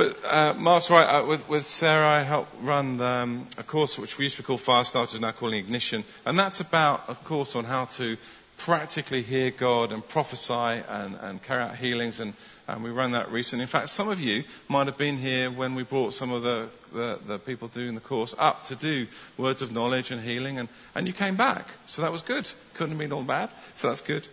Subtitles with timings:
[0.00, 1.04] But uh, Mark's right.
[1.04, 4.56] Uh, with, with, Sarah, I help run um, a course which we used to call
[4.56, 8.16] Fire Starters, now calling Ignition, and that's about a course on how to
[8.56, 10.54] practically hear God and prophesy
[10.88, 12.18] and, and carry out healings.
[12.18, 12.32] And,
[12.66, 13.64] and, we ran that recently.
[13.64, 16.70] In fact, some of you might have been here when we brought some of the,
[16.94, 19.06] the, the, people doing the course up to do
[19.36, 21.66] words of knowledge and healing, and, and you came back.
[21.84, 22.50] So that was good.
[22.72, 23.50] Couldn't have been all bad.
[23.74, 24.26] So that's good.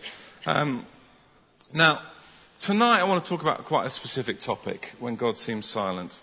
[0.46, 0.86] Um,
[1.74, 2.00] now,
[2.60, 6.18] tonight I want to talk about quite a specific topic when God seems silent.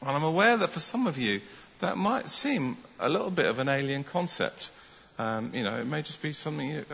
[0.00, 1.40] And I'm aware that for some of you,
[1.80, 4.70] that might seem a little bit of an alien concept.
[5.18, 6.84] Um, you know, it may just be something you,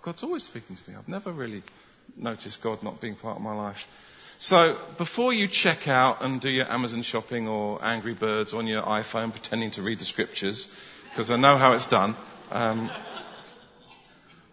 [0.00, 0.96] God's always speaking to me.
[0.96, 1.62] I've never really
[2.16, 3.88] noticed God not being part of my life.
[4.38, 8.82] So before you check out and do your Amazon shopping or Angry Birds on your
[8.82, 10.66] iPhone pretending to read the scriptures,
[11.10, 12.16] because I know how it's done,
[12.50, 12.90] um,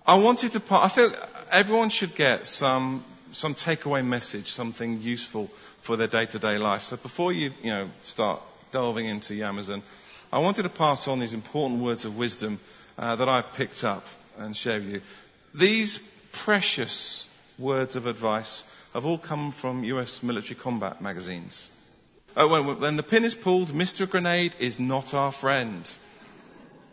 [0.05, 0.61] I wanted to.
[0.71, 1.11] I feel
[1.51, 5.47] everyone should get some some takeaway message, something useful
[5.81, 6.83] for their day-to-day life.
[6.83, 9.83] So before you you know start delving into Amazon,
[10.31, 12.59] I wanted to pass on these important words of wisdom
[12.97, 14.05] uh, that I picked up
[14.37, 15.01] and share with you.
[15.53, 15.99] These
[16.31, 21.69] precious words of advice have all come from US military combat magazines.
[22.35, 24.09] Uh, when, when the pin is pulled, Mr.
[24.09, 25.91] Grenade is not our friend.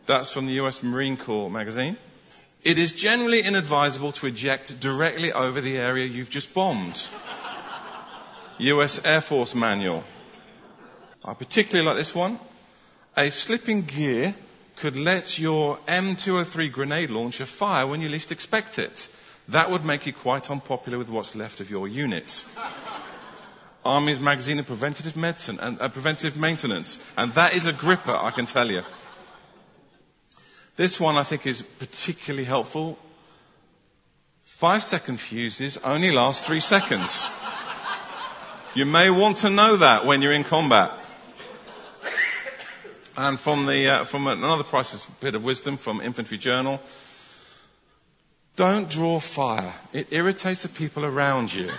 [0.06, 1.96] That's from the US Marine Corps magazine.
[2.66, 7.00] It is generally inadvisable to eject directly over the area you've just bombed.
[8.58, 10.02] US Air Force manual.
[11.24, 12.40] I particularly like this one.
[13.16, 14.34] A slipping gear
[14.74, 19.08] could let your M203 grenade launcher fire when you least expect it.
[19.50, 22.44] That would make you quite unpopular with what's left of your unit.
[23.84, 28.32] Army's magazine of preventative medicine and uh, preventive maintenance, and that is a gripper, I
[28.32, 28.82] can tell you.
[30.76, 32.98] This one I think is particularly helpful.
[34.42, 37.30] Five second fuses only last three seconds.
[38.74, 40.90] You may want to know that when you're in combat.
[43.16, 46.78] And from, the, uh, from another priceless bit of wisdom from Infantry Journal,
[48.56, 49.72] don't draw fire.
[49.94, 51.70] It irritates the people around you.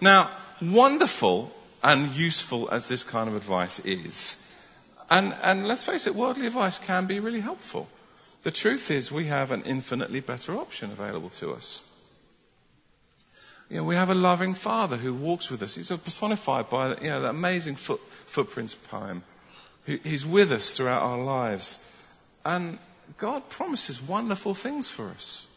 [0.00, 0.30] now,
[0.62, 4.45] wonderful and useful as this kind of advice is,
[5.10, 7.88] and, and let's face it, worldly advice can be really helpful.
[8.42, 11.82] The truth is we have an infinitely better option available to us.
[13.68, 15.74] You know, we have a loving Father who walks with us.
[15.74, 19.24] He's personified by you know, that amazing foot, footprints poem.
[19.84, 21.78] He's with us throughout our lives.
[22.44, 22.78] And
[23.18, 25.52] God promises wonderful things for us.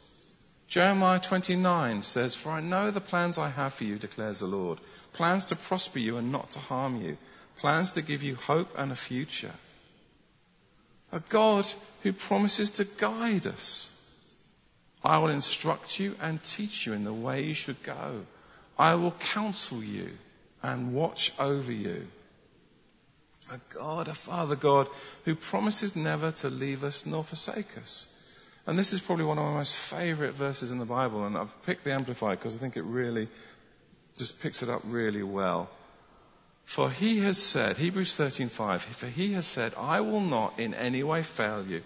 [0.68, 4.80] Jeremiah 29 says, For I know the plans I have for you, declares the Lord.
[5.14, 7.18] Plans to prosper you and not to harm you.
[7.60, 9.54] Plans to give you hope and a future.
[11.12, 11.66] A God
[12.04, 13.96] who promises to guide us.
[15.04, 18.26] I will instruct you and teach you in the way you should go.
[18.78, 20.10] I will counsel you
[20.62, 22.08] and watch over you.
[23.52, 24.88] A God, a Father God,
[25.26, 28.08] who promises never to leave us nor forsake us.
[28.68, 31.66] And this is probably one of my most favorite verses in the Bible, and I've
[31.66, 33.28] picked the Amplified because I think it really
[34.16, 35.70] just picks it up really well.
[36.70, 41.02] For he has said, Hebrews 13:5, for he has said, I will not in any
[41.02, 41.82] way fail you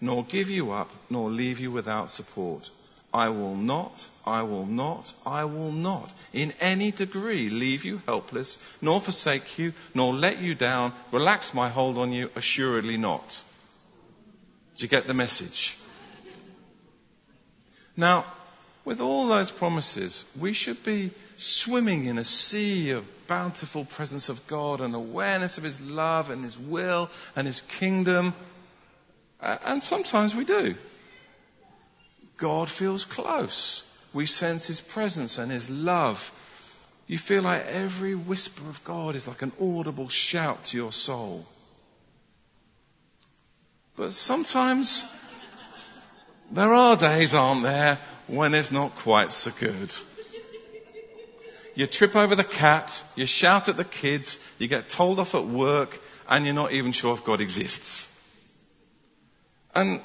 [0.00, 2.70] nor give you up, nor leave you without support.
[3.12, 8.58] I will not, I will not, I will not in any degree leave you helpless,
[8.80, 13.42] nor forsake you, nor let you down, relax my hold on you, assuredly not.
[14.76, 15.76] Do you get the message?
[17.96, 18.24] Now,
[18.84, 24.46] with all those promises, we should be swimming in a sea of bountiful presence of
[24.46, 28.34] God and awareness of His love and His will and His kingdom
[29.40, 30.74] and sometimes we do.
[32.36, 33.84] God feels close.
[34.12, 36.32] We sense His presence and His love.
[37.06, 41.46] You feel like every whisper of God is like an audible shout to your soul.
[43.96, 45.04] But sometimes
[46.52, 49.92] there are days, aren't there, when it's not quite so good.
[51.78, 55.44] You trip over the cat, you shout at the kids, you get told off at
[55.44, 55.96] work,
[56.28, 58.12] and you're not even sure if God exists.
[59.76, 60.00] And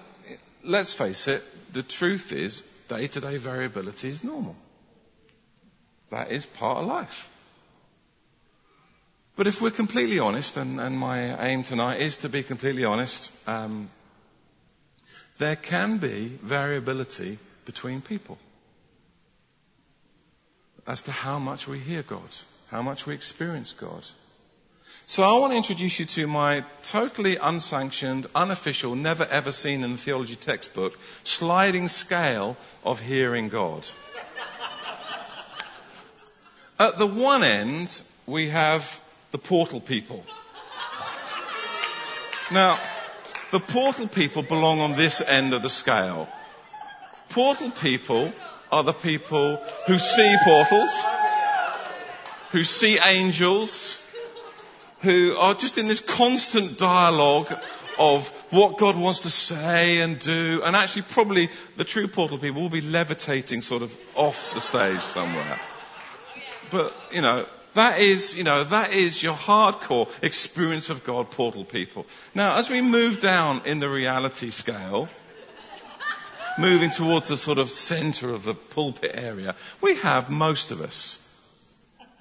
[0.63, 1.41] let's face it,
[1.73, 4.55] the truth is day to day variability is normal.
[6.11, 7.27] That is part of life.
[9.35, 13.31] But if we're completely honest, and, and my aim tonight is to be completely honest,
[13.47, 13.89] um,
[15.39, 18.37] there can be variability between people
[20.85, 22.21] as to how much we hear God,
[22.69, 24.07] how much we experience God.
[25.05, 29.93] So I want to introduce you to my totally unsanctioned, unofficial, never ever seen in
[29.93, 33.85] a theology textbook sliding scale of hearing God.
[36.79, 39.01] At the one end, we have
[39.31, 40.23] the portal people.
[42.51, 42.79] Now,
[43.51, 46.27] the portal people belong on this end of the scale.
[47.29, 48.33] Portal people
[48.73, 50.91] are the people who see portals,
[52.51, 54.03] who see angels,
[55.01, 57.53] who are just in this constant dialogue
[57.99, 60.63] of what God wants to say and do.
[60.65, 65.01] And actually, probably the true portal people will be levitating sort of off the stage
[65.01, 65.57] somewhere.
[66.71, 67.45] But, you know,
[67.75, 72.07] that is, you know, that is your hardcore experience of God, portal people.
[72.33, 75.09] Now, as we move down in the reality scale,
[76.57, 81.19] moving towards the sort of center of the pulpit area, we have most of us.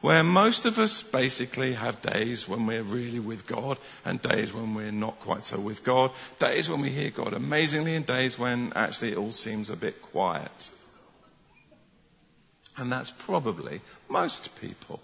[0.01, 4.75] Where most of us basically have days when we're really with God and days when
[4.75, 8.73] we're not quite so with God, days when we hear God amazingly and days when
[8.75, 10.71] actually it all seems a bit quiet.
[12.77, 15.01] And that's probably most people.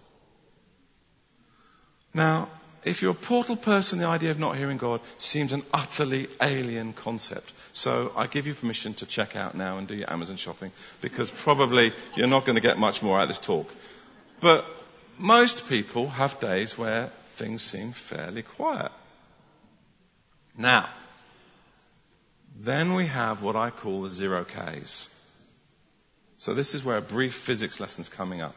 [2.12, 2.48] Now,
[2.84, 6.92] if you're a portal person, the idea of not hearing God seems an utterly alien
[6.92, 7.52] concept.
[7.72, 10.70] So I give you permission to check out now and do your Amazon shopping
[11.00, 13.72] because probably you're not going to get much more out of this talk.
[14.40, 14.64] But
[15.18, 18.92] most people have days where things seem fairly quiet.
[20.56, 20.88] Now,
[22.60, 25.14] then we have what I call the zero Ks.
[26.36, 28.54] So this is where a brief physics lesson is coming up.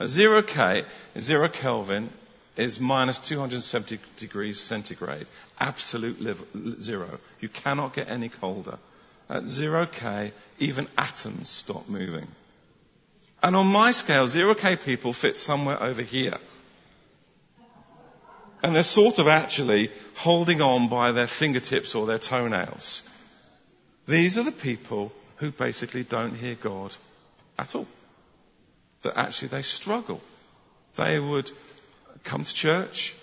[0.00, 0.84] A zero K,
[1.18, 2.10] zero Kelvin
[2.56, 5.26] is minus 270 degrees centigrade.
[5.58, 7.08] Absolute zero.
[7.40, 8.78] You cannot get any colder.
[9.28, 12.26] At zero K, even atoms stop moving.
[13.42, 16.36] And on my scale, zero K people fit somewhere over here.
[18.62, 23.08] And they're sort of actually holding on by their fingertips or their toenails.
[24.06, 26.94] These are the people who basically don't hear God
[27.58, 27.86] at all.
[29.02, 30.20] That actually they struggle.
[30.96, 31.50] They would
[32.24, 33.14] come to church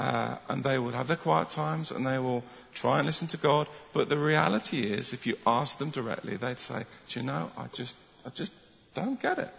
[0.00, 2.42] uh, and they will have their quiet times and they will
[2.72, 3.66] try and listen to God.
[3.92, 7.50] But the reality is, if you ask them directly, they'd say, "Do you know?
[7.58, 8.52] I just, I just
[8.94, 9.52] don't get it.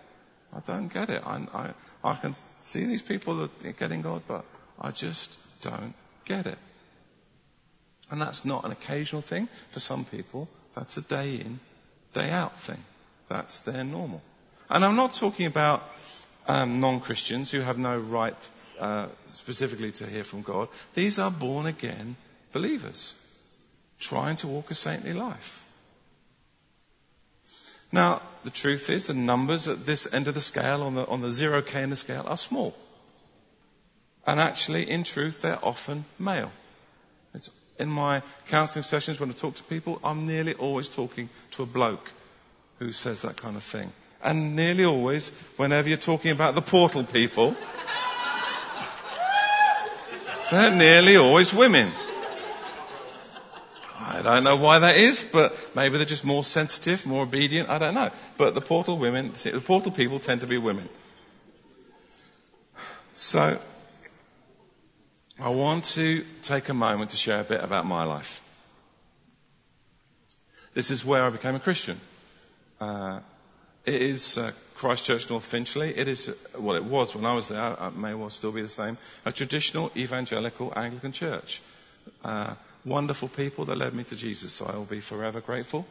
[0.51, 1.21] I don't get it.
[1.25, 4.43] I, I, I can see these people are getting God, but
[4.79, 5.93] I just don't
[6.25, 6.57] get it."
[8.09, 10.49] And that's not an occasional thing for some people.
[10.75, 11.59] That's a day in,
[12.13, 12.83] day out thing.
[13.29, 14.23] That's their normal.
[14.71, 15.83] And I'm not talking about
[16.47, 18.35] um, non-Christians who have no right
[18.81, 20.67] uh, specifically to hear from God.
[20.95, 22.15] These are born again
[22.51, 23.15] believers
[23.99, 25.63] trying to walk a saintly life.
[27.91, 31.21] Now, the truth is the numbers at this end of the scale, on the, on
[31.21, 32.75] the zero K in the scale, are small.
[34.25, 36.51] And actually, in truth, they're often male.
[37.33, 41.63] It's in my counseling sessions when I talk to people, I'm nearly always talking to
[41.63, 42.11] a bloke
[42.79, 43.91] who says that kind of thing.
[44.23, 47.55] And nearly always, whenever you're talking about the portal people,
[50.51, 51.91] they're nearly always women.
[53.97, 57.69] I don't know why that is, but maybe they're just more sensitive, more obedient.
[57.69, 58.11] I don't know.
[58.37, 60.87] But the portal women, the portal people tend to be women.
[63.13, 63.59] So,
[65.39, 68.41] I want to take a moment to share a bit about my life.
[70.73, 71.99] This is where I became a Christian.
[72.79, 73.19] Uh,
[73.85, 75.95] it is uh, Christchurch North Finchley.
[75.95, 78.69] It is, well, it was when I was there, it may well still be the
[78.69, 81.61] same, a traditional evangelical Anglican church.
[82.23, 85.85] Uh, wonderful people that led me to Jesus, so I will be forever grateful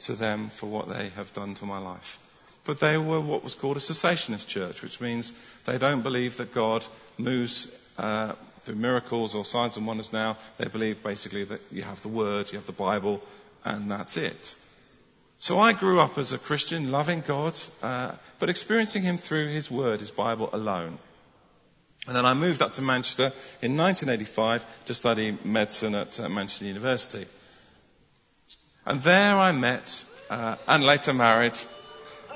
[0.00, 2.18] to them for what they have done to my life.
[2.64, 5.32] But they were what was called a cessationist church, which means
[5.64, 6.84] they don't believe that God
[7.18, 10.38] moves uh, through miracles or signs and wonders now.
[10.56, 13.20] They believe basically that you have the Word, you have the Bible,
[13.64, 14.56] and that's it.
[15.38, 19.70] So I grew up as a Christian, loving God, uh, but experiencing Him through His
[19.70, 20.98] Word, His Bible alone.
[22.06, 26.66] And then I moved up to Manchester in 1985 to study medicine at uh, Manchester
[26.66, 27.26] University.
[28.86, 31.58] And there I met uh, and later married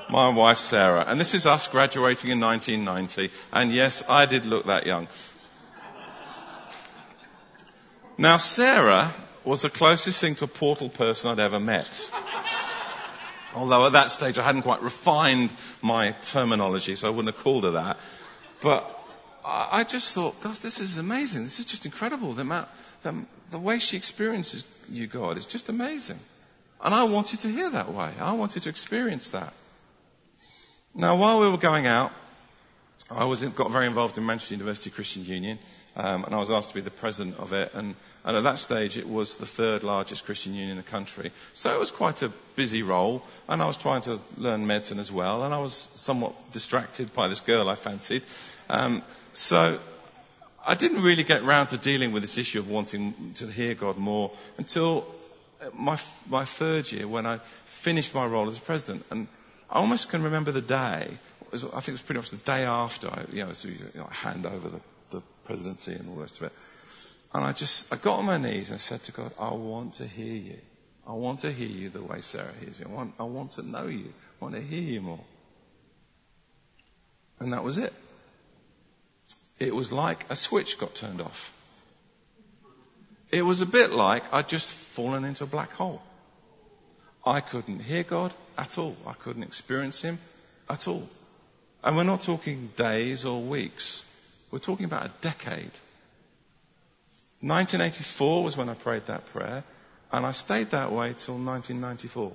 [0.09, 1.05] my wife Sarah.
[1.07, 3.31] And this is us graduating in 1990.
[3.53, 5.07] And yes, I did look that young.
[8.17, 9.13] Now Sarah
[9.45, 12.11] was the closest thing to a portal person I'd ever met.
[13.55, 17.63] Although at that stage I hadn't quite refined my terminology, so I wouldn't have called
[17.63, 17.97] her that.
[18.61, 18.95] But
[19.43, 21.43] I just thought, God, this is amazing.
[21.43, 22.33] This is just incredible.
[22.33, 22.67] The, amount,
[23.01, 23.15] the,
[23.51, 26.19] the way she experiences you, God, is just amazing.
[26.81, 28.11] And I wanted to hear that way.
[28.19, 29.53] I wanted to experience that.
[30.93, 32.11] Now, while we were going out,
[33.09, 35.57] I was got very involved in Manchester University Christian Union,
[35.99, 37.71] um, and I was asked to be the president of it.
[37.73, 41.31] And, and, at that stage, it was the third largest Christian union in the country.
[41.53, 45.11] So it was quite a busy role, and I was trying to learn medicine as
[45.11, 45.43] well.
[45.43, 48.23] And I was somewhat distracted by this girl I fancied.
[48.69, 49.03] Um,
[49.33, 49.77] so
[50.65, 53.97] I didn't really get round to dealing with this issue of wanting to hear God
[53.97, 55.05] more until
[55.73, 55.97] my
[56.29, 59.05] my third year when I finished my role as president.
[59.11, 59.27] And
[59.69, 61.09] I almost can remember the day
[61.51, 63.77] was, I think it was pretty much the day after I, you know, so you
[64.09, 64.79] hand over the
[65.49, 66.53] presidency and all the rest of it.
[67.33, 69.95] And I just, I got on my knees and I said to God, I want
[69.95, 70.57] to hear you.
[71.07, 72.85] I want to hear you the way Sarah hears you.
[72.85, 74.13] I want, I want to know you.
[74.41, 75.23] I want to hear you more.
[77.39, 77.93] And that was it.
[79.57, 81.51] It was like a switch got turned off.
[83.31, 86.01] It was a bit like I'd just fallen into a black hole.
[87.25, 88.95] I couldn't hear God at all.
[89.07, 90.19] I couldn't experience Him
[90.69, 91.07] at all.
[91.83, 94.05] And we're not talking days or weeks.
[94.51, 95.71] We're talking about a decade.
[97.41, 99.63] 1984 was when I prayed that prayer,
[100.11, 102.31] and I stayed that way till 1994.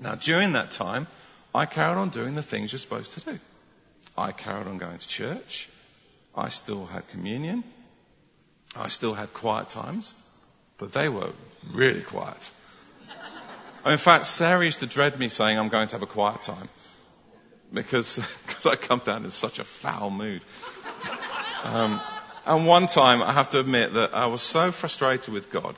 [0.00, 1.06] Now, during that time,
[1.54, 3.38] I carried on doing the things you're supposed to do.
[4.16, 5.68] I carried on going to church.
[6.34, 7.64] I still had communion.
[8.76, 10.14] I still had quiet times,
[10.78, 11.30] but they were
[11.72, 12.50] really quiet.
[13.84, 16.68] In fact, Sarah used to dread me saying I'm going to have a quiet time
[17.72, 20.44] because cause I come down in such a foul mood.
[21.64, 22.00] Um,
[22.44, 25.76] and one time, I have to admit that I was so frustrated with God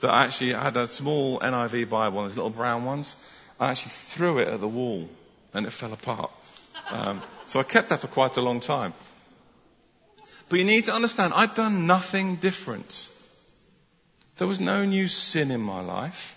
[0.00, 3.16] that I actually had a small NIV Bible, one of those little brown ones.
[3.58, 5.08] I actually threw it at the wall
[5.54, 6.30] and it fell apart.
[6.90, 8.92] Um, so I kept that for quite a long time.
[10.48, 13.08] But you need to understand, I'd done nothing different.
[14.36, 16.36] There was no new sin in my life.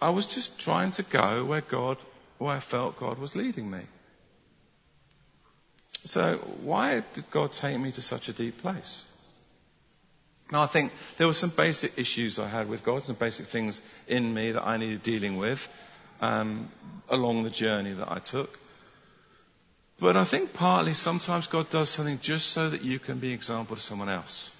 [0.00, 1.98] I was just trying to go where God
[2.38, 3.80] where I felt God was leading me.
[6.04, 9.04] So why did God take me to such a deep place?
[10.52, 13.80] Now I think there were some basic issues I had with God, some basic things
[14.06, 15.66] in me that I needed dealing with
[16.20, 16.68] um,
[17.08, 18.58] along the journey that I took.
[19.98, 23.34] But I think partly sometimes God does something just so that you can be an
[23.34, 24.54] example to someone else.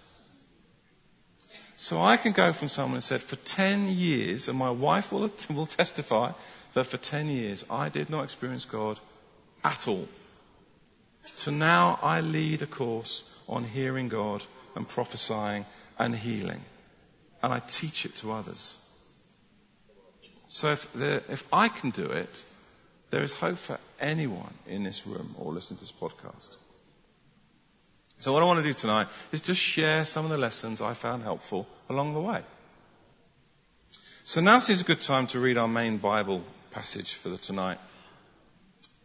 [1.76, 5.30] So I can go from someone who said, for 10 years, and my wife will,
[5.50, 6.32] will testify,
[6.74, 8.98] that for 10 years I did not experience God
[9.64, 10.06] at all.
[11.36, 14.42] So now I lead a course on hearing God
[14.74, 15.64] and prophesying
[15.98, 16.60] and healing.
[17.42, 18.78] And I teach it to others.
[20.48, 22.44] So if, there, if I can do it,
[23.10, 26.56] there is hope for anyone in this room or listening to this podcast.
[28.18, 30.94] So what I want to do tonight is just share some of the lessons I
[30.94, 32.42] found helpful along the way.
[34.24, 36.42] So now seems a good time to read our main Bible
[36.74, 37.78] passage for the tonight.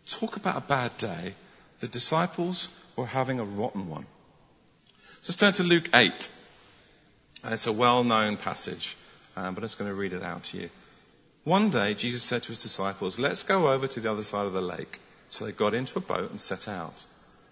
[0.08, 1.34] Talk about a bad day.
[1.82, 4.06] The disciples were having a rotten one.
[5.22, 6.30] Let's turn to Luke 8.
[7.46, 8.98] It's a well-known passage,
[9.38, 10.70] um, but I'm just going to read it out to you.
[11.44, 14.54] One day, Jesus said to his disciples, let's go over to the other side of
[14.54, 15.00] the lake.
[15.30, 17.06] So they got into a boat and set out.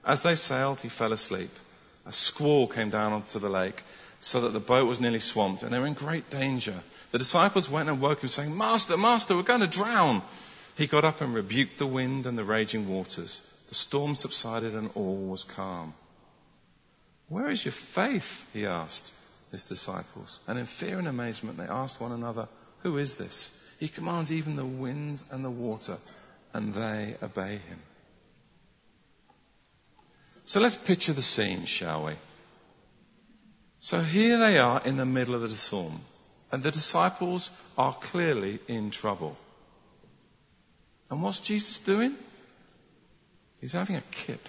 [0.04, 1.52] As they sailed, he fell asleep.
[2.08, 3.84] A squall came down onto the lake
[4.20, 6.74] so that the boat was nearly swamped and they were in great danger.
[7.12, 10.22] The disciples went and woke him saying, Master, Master, we're going to drown.
[10.78, 13.42] He got up and rebuked the wind and the raging waters.
[13.70, 15.94] The storm subsided and all was calm.
[17.30, 18.48] Where is your faith?
[18.54, 19.14] He asked
[19.52, 20.40] his disciples.
[20.48, 22.48] And in fear and amazement, they asked one another,
[22.84, 23.58] Who is this?
[23.80, 25.98] He commands even the winds and the water,
[26.54, 27.80] and they obey him.
[30.46, 32.14] So let's picture the scene, shall we?
[33.80, 36.00] So here they are in the middle of the storm,
[36.52, 39.38] and the disciples are clearly in trouble.
[41.10, 42.16] And what's Jesus doing?
[43.62, 44.48] He's having a kip.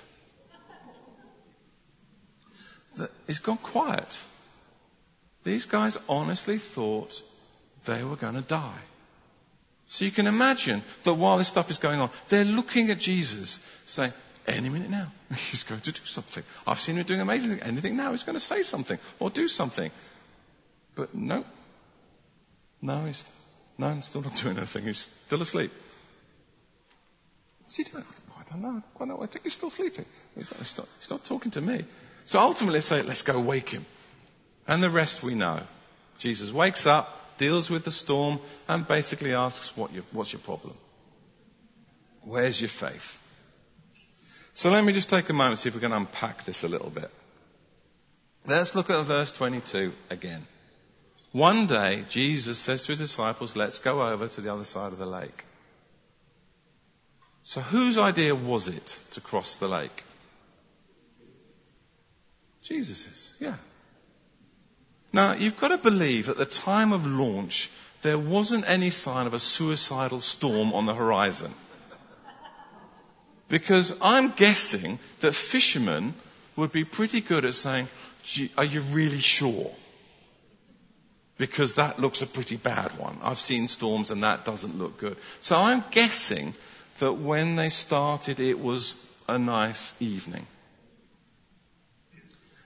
[3.27, 4.21] He's gone quiet.
[5.45, 7.23] These guys honestly thought
[7.87, 8.83] they were going to die.
[9.87, 13.59] So you can imagine that while this stuff is going on, they're looking at Jesus
[13.87, 14.13] saying,
[14.47, 15.13] any minute now,
[15.51, 16.43] he's going to do something.
[16.67, 17.63] I've seen him doing amazing things.
[17.63, 19.91] Anything now, he's going to say something or do something.
[20.95, 21.45] But no.
[22.81, 23.27] No, he's,
[23.77, 24.85] no, he's still not doing anything.
[24.85, 25.73] He's still asleep.
[27.63, 28.05] What's he doing?
[28.39, 28.83] I don't know.
[29.01, 29.23] I, know.
[29.23, 30.05] I think he's still sleeping.
[30.35, 31.85] He's not, he's, not, talking to me.
[32.25, 33.85] So ultimately, say, let's go wake him.
[34.67, 35.61] And the rest we know.
[36.19, 40.75] Jesus wakes up, deals with the storm, and basically asks, what your, what's your problem?
[42.23, 43.25] Where's your faith?
[44.55, 46.91] So let me just take a moment see if we can unpack this a little
[46.91, 47.11] bit.
[48.47, 50.45] Let's look at verse 22 again.
[51.33, 54.99] One day, Jesus says to his disciples, let's go over to the other side of
[54.99, 55.45] the lake.
[57.43, 60.05] So whose idea was it to cross the lake?
[62.63, 63.55] Jesus's, yeah.
[65.13, 67.71] Now, you've got to believe at the time of launch,
[68.03, 71.53] there wasn't any sign of a suicidal storm on the horizon.
[73.49, 76.15] Because I'm guessing that fishermen
[76.57, 77.89] would be pretty good at saying,
[78.57, 79.71] are you really sure?
[81.39, 83.17] Because that looks a pretty bad one.
[83.23, 85.17] I've seen storms and that doesn't look good.
[85.41, 86.53] So I'm guessing
[86.99, 88.97] that when they started, it was
[89.29, 90.47] a nice evening.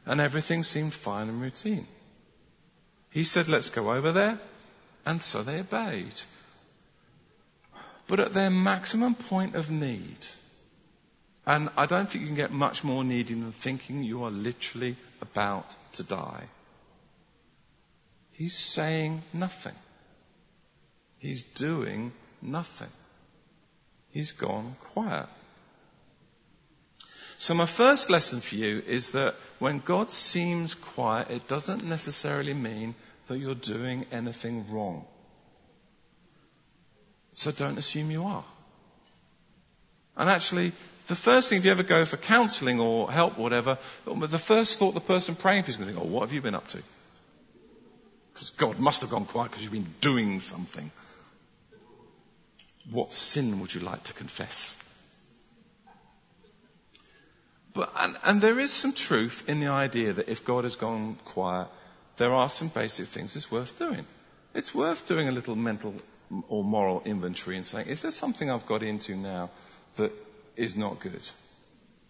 [0.06, 1.86] And everything seemed fine and routine.
[3.10, 4.38] He said, let's go over there.
[5.04, 6.20] And so they obeyed.
[8.06, 10.26] But at their maximum point of need,
[11.46, 14.96] and I don't think you can get much more needy than thinking you are literally
[15.20, 16.44] about to die.
[18.32, 19.74] He's saying nothing.
[21.18, 22.88] He's doing nothing.
[24.10, 25.26] He's gone quiet.
[27.38, 32.54] So my first lesson for you is that when God seems quiet, it doesn't necessarily
[32.54, 32.94] mean
[33.26, 35.04] that you're doing anything wrong.
[37.32, 38.44] So don't assume you are.
[40.16, 40.72] And actually,
[41.06, 44.94] the first thing, if you ever go for counseling or help whatever, the first thought
[44.94, 46.82] the person praying for is going to think, oh, what have you been up to?
[48.42, 50.90] Because God must have gone quiet because you've been doing something.
[52.90, 54.76] What sin would you like to confess?
[57.72, 61.18] But, and, and there is some truth in the idea that if God has gone
[61.24, 61.68] quiet,
[62.16, 64.04] there are some basic things it's worth doing.
[64.54, 65.94] It's worth doing a little mental
[66.48, 69.50] or moral inventory and saying, is there something I've got into now
[69.98, 70.10] that
[70.56, 71.28] is not good?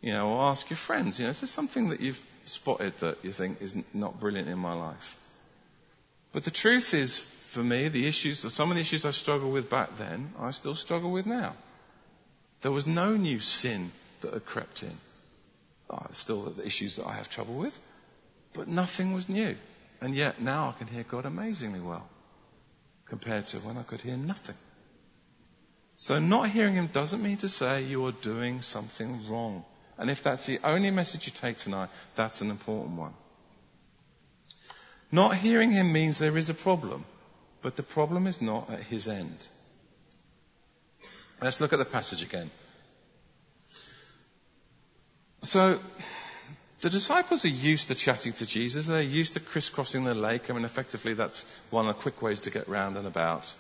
[0.01, 3.19] You know, or ask your friends, you know, is there something that you've spotted that
[3.23, 5.19] you think is not brilliant in my life?
[6.33, 9.69] But the truth is, for me, the issues, some of the issues I struggled with
[9.69, 11.55] back then, I still struggle with now.
[12.63, 13.91] There was no new sin
[14.23, 14.97] that had crept in.
[15.91, 17.79] Oh, still the issues that I have trouble with,
[18.55, 19.57] but nothing was new.
[20.01, 22.09] And yet now I can hear God amazingly well
[23.05, 24.57] compared to when I could hear nothing.
[25.97, 29.65] So not hearing him doesn't mean to say you are doing something wrong.
[29.99, 33.13] And if that's the only message you take tonight, that's an important one.
[35.13, 37.05] Not hearing him means there is a problem,
[37.61, 39.47] but the problem is not at his end.
[41.41, 42.51] Let's look at the passage again.
[45.43, 45.79] So,
[46.81, 48.87] the disciples are used to chatting to Jesus.
[48.87, 50.51] They're used to crisscrossing the lake.
[50.51, 53.55] I mean, effectively, that's one of the quick ways to get round and about.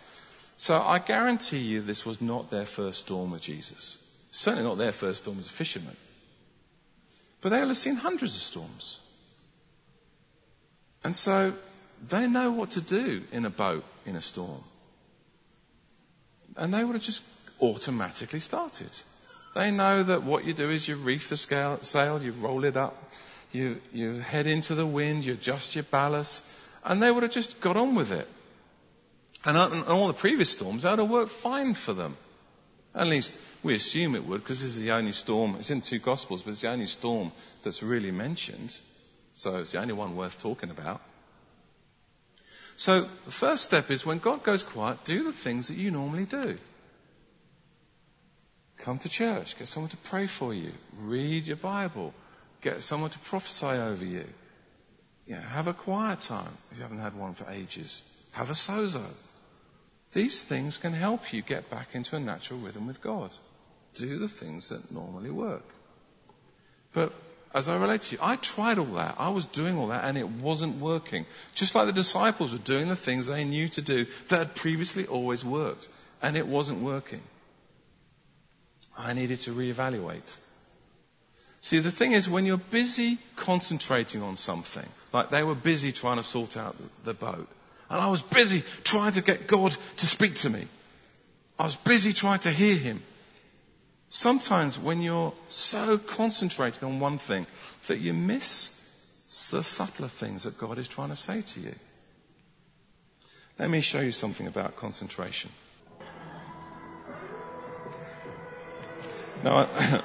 [0.56, 3.98] So I guarantee you this was not their first storm with Jesus.
[4.30, 5.96] Certainly not their first storm as fishermen.
[7.40, 9.00] But they will have seen hundreds of storms.
[11.04, 11.52] And so
[12.08, 14.62] they know what to do in a boat in a storm.
[16.56, 17.22] And they would have just
[17.60, 18.90] automatically started.
[19.54, 22.96] They know that what you do is you reef the sail, you roll it up,
[23.52, 26.44] you, you head into the wind, you adjust your ballast,
[26.84, 28.26] and they would have just got on with it.
[29.44, 32.16] And uh, on all the previous storms, that would have worked fine for them.
[32.94, 35.56] At least we assume it would, because this is the only storm.
[35.58, 38.78] It's in two Gospels, but it's the only storm that's really mentioned.
[39.32, 41.00] So it's the only one worth talking about.
[42.76, 46.24] So the first step is when God goes quiet, do the things that you normally
[46.24, 46.56] do.
[48.78, 49.58] Come to church.
[49.58, 50.72] Get someone to pray for you.
[50.98, 52.12] Read your Bible.
[52.60, 54.24] Get someone to prophesy over you.
[55.26, 58.02] You know, have a quiet time if you haven't had one for ages.
[58.32, 59.04] Have a sozo.
[60.12, 63.30] These things can help you get back into a natural rhythm with God.
[63.94, 65.64] Do the things that normally work.
[66.92, 67.12] But
[67.54, 69.16] as I relate to you, I tried all that.
[69.18, 71.26] I was doing all that and it wasn't working.
[71.54, 75.06] Just like the disciples were doing the things they knew to do that had previously
[75.06, 75.88] always worked.
[76.22, 77.20] And it wasn't working.
[78.96, 80.36] I needed to reevaluate.
[81.62, 86.16] See, the thing is, when you're busy concentrating on something, like they were busy trying
[86.16, 87.48] to sort out the boat,
[87.88, 90.66] and I was busy trying to get God to speak to me.
[91.60, 93.00] I was busy trying to hear Him.
[94.14, 97.46] Sometimes when you're so concentrated on one thing
[97.86, 98.78] that you miss
[99.50, 101.74] the subtler things that God is trying to say to you.
[103.58, 105.50] Let me show you something about concentration.
[109.42, 109.66] Now,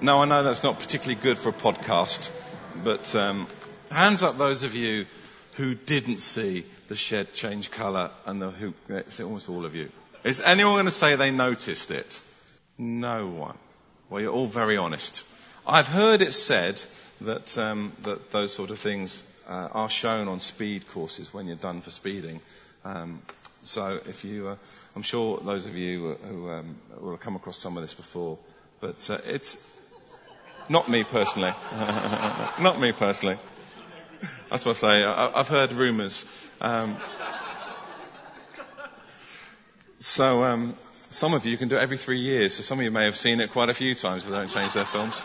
[0.00, 2.30] now I know that's not particularly good for a podcast,
[2.82, 3.46] but um,
[3.90, 5.04] hands up those of you
[5.56, 9.90] who didn't see the shed change colour and the it's almost all of you.
[10.26, 12.20] Is anyone going to say they noticed it?
[12.76, 13.56] No one.
[14.10, 15.24] Well, you're all very honest.
[15.66, 16.82] I've heard it said
[17.20, 21.56] that, um, that those sort of things uh, are shown on speed courses when you're
[21.56, 22.40] done for speeding.
[22.84, 23.22] Um,
[23.62, 24.56] So if you, uh,
[24.94, 28.38] I'm sure those of you who um, will have come across some of this before,
[28.80, 29.58] but uh, it's
[30.68, 31.52] not me personally.
[32.60, 33.38] not me personally.
[34.50, 35.04] That's what I say.
[35.04, 36.26] I, have heard rumours.
[36.60, 36.96] Um,
[39.98, 40.74] so um,
[41.10, 42.54] some of you can do it every three years.
[42.54, 44.50] So some of you may have seen it quite a few times if they don't
[44.50, 45.20] change their films.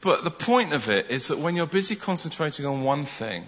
[0.00, 3.46] But the point of it is that when you're busy concentrating on one thing,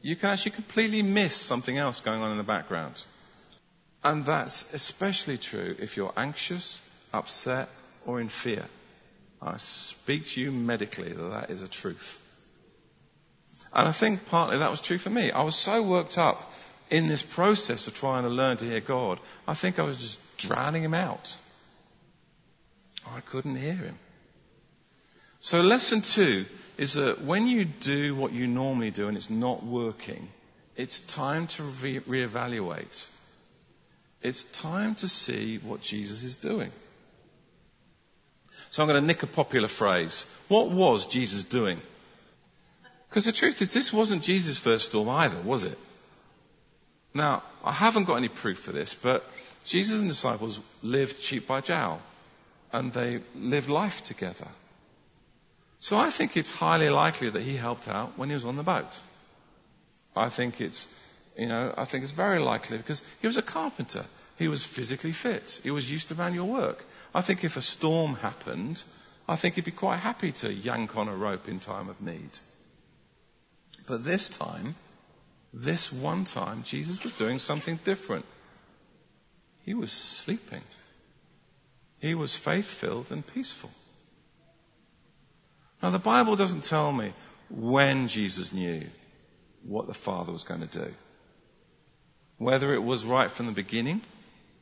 [0.00, 3.04] you can actually completely miss something else going on in the background.
[4.04, 6.80] And that's especially true if you're anxious,
[7.12, 7.68] upset,
[8.06, 8.64] or in fear.
[9.40, 12.20] I speak to you medically that that is a truth.
[13.72, 15.30] And I think partly that was true for me.
[15.30, 16.52] I was so worked up
[16.92, 20.36] in this process of trying to learn to hear God, I think I was just
[20.36, 21.34] drowning him out.
[23.08, 23.98] I couldn't hear him.
[25.40, 26.44] So lesson two
[26.76, 30.28] is that when you do what you normally do and it's not working,
[30.76, 33.08] it's time to re- reevaluate.
[34.20, 36.70] It's time to see what Jesus is doing.
[38.70, 40.26] So I'm going to nick a popular phrase.
[40.48, 41.80] What was Jesus doing?
[43.08, 45.78] Because the truth is, this wasn't Jesus' first storm either, was it?
[47.14, 49.24] Now, I haven't got any proof for this, but
[49.64, 52.00] Jesus and the disciples lived cheek by jowl,
[52.72, 54.48] and they lived life together.
[55.78, 58.62] So I think it's highly likely that he helped out when he was on the
[58.62, 58.98] boat.
[60.14, 60.88] I think it's,
[61.36, 64.04] you know, I think it's very likely because he was a carpenter.
[64.38, 65.60] He was physically fit.
[65.62, 66.84] He was used to manual work.
[67.14, 68.82] I think if a storm happened,
[69.28, 72.38] I think he'd be quite happy to yank on a rope in time of need.
[73.86, 74.74] But this time,
[75.52, 78.24] this one time, Jesus was doing something different.
[79.64, 80.62] He was sleeping.
[81.98, 83.70] He was faith filled and peaceful.
[85.82, 87.12] Now, the Bible doesn't tell me
[87.50, 88.82] when Jesus knew
[89.64, 90.92] what the Father was going to do.
[92.38, 94.00] Whether it was right from the beginning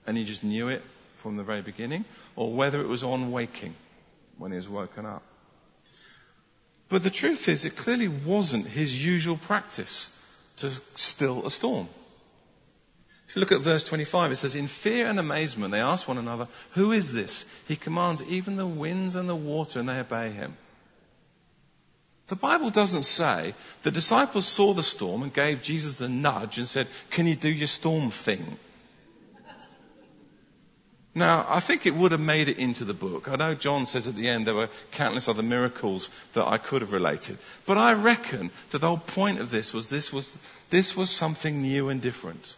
[0.07, 0.83] and he just knew it
[1.17, 3.75] from the very beginning, or whether it was on waking
[4.39, 5.23] when he was woken up.
[6.89, 10.17] But the truth is, it clearly wasn't his usual practice
[10.61, 11.89] to still a storm.
[13.29, 16.19] If you look at verse 25, it says, In fear and amazement, they ask one
[16.19, 17.47] another, Who is this?
[17.69, 20.57] He commands even the winds and the water, and they obey him.
[22.27, 26.67] The Bible doesn't say the disciples saw the storm and gave Jesus the nudge and
[26.67, 28.57] said, Can you do your storm thing?
[31.15, 33.29] Now, I think it would have made it into the book.
[33.29, 36.83] I know John says at the end there were countless other miracles that I could
[36.83, 37.37] have related.
[37.67, 40.39] But I reckon that the whole point of this was this was,
[40.71, 42.57] this was something new and different.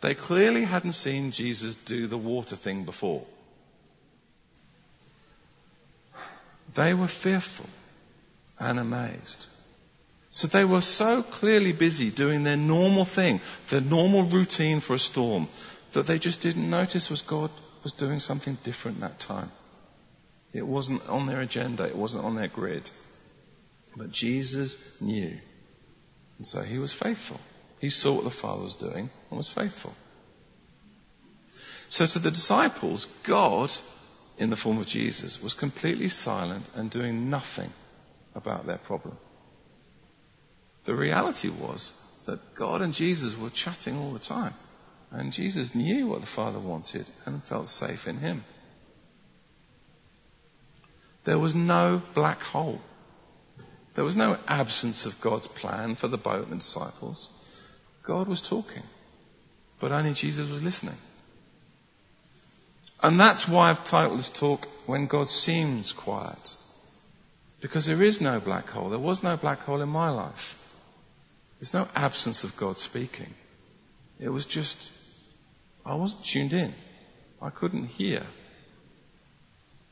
[0.00, 3.26] They clearly hadn't seen Jesus do the water thing before.
[6.74, 7.68] They were fearful
[8.58, 9.46] and amazed.
[10.30, 14.98] So they were so clearly busy doing their normal thing, their normal routine for a
[14.98, 15.48] storm,
[15.92, 17.50] that they just didn't notice was God
[17.82, 19.50] was doing something different that time.
[20.52, 22.90] It wasn't on their agenda, it wasn't on their grid.
[23.96, 25.38] But Jesus knew.
[26.38, 27.40] And so he was faithful.
[27.80, 29.94] He saw what the Father was doing and was faithful.
[31.88, 33.72] So to the disciples, God,
[34.36, 37.70] in the form of Jesus, was completely silent and doing nothing
[38.34, 39.16] about their problem.
[40.84, 41.92] The reality was
[42.26, 44.54] that God and Jesus were chatting all the time.
[45.10, 48.44] And Jesus knew what the Father wanted and felt safe in Him.
[51.24, 52.80] There was no black hole.
[53.94, 57.28] There was no absence of God's plan for the boat and disciples.
[58.02, 58.82] God was talking,
[59.80, 60.96] but only Jesus was listening.
[63.02, 66.56] And that's why I've titled this talk, When God Seems Quiet.
[67.60, 68.90] Because there is no black hole.
[68.90, 70.56] There was no black hole in my life.
[71.58, 73.34] There's no absence of God speaking.
[74.20, 74.92] It was just,
[75.84, 76.74] I wasn't tuned in.
[77.40, 78.22] I couldn't hear.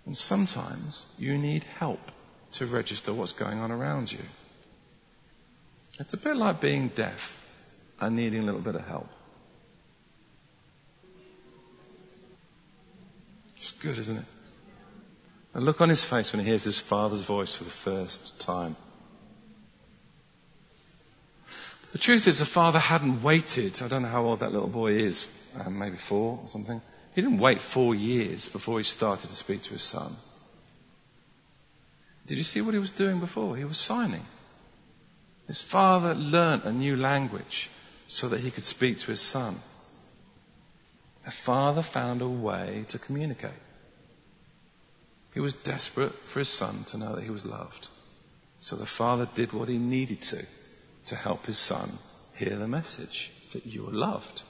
[0.04, 2.00] And sometimes you need help
[2.52, 4.20] to register what's going on around you.
[5.98, 7.42] It's a bit like being deaf
[8.00, 9.08] and needing a little bit of help.
[13.56, 14.24] It's good, isn't it?
[15.54, 18.76] A look on his face when he hears his father's voice for the first time.
[21.92, 23.80] The truth is, the father hadn't waited.
[23.82, 25.28] I don't know how old that little boy is,
[25.64, 26.82] um, maybe four or something.
[27.14, 30.14] He didn't wait four years before he started to speak to his son.
[32.26, 33.56] Did you see what he was doing before?
[33.56, 34.24] He was signing.
[35.46, 37.70] His father learnt a new language
[38.06, 39.58] so that he could speak to his son.
[41.24, 43.62] The father found a way to communicate.
[45.34, 47.88] He was desperate for his son to know that he was loved.
[48.60, 50.44] So the father did what he needed to
[51.06, 51.90] to help his son
[52.36, 54.42] hear the message, that you are loved.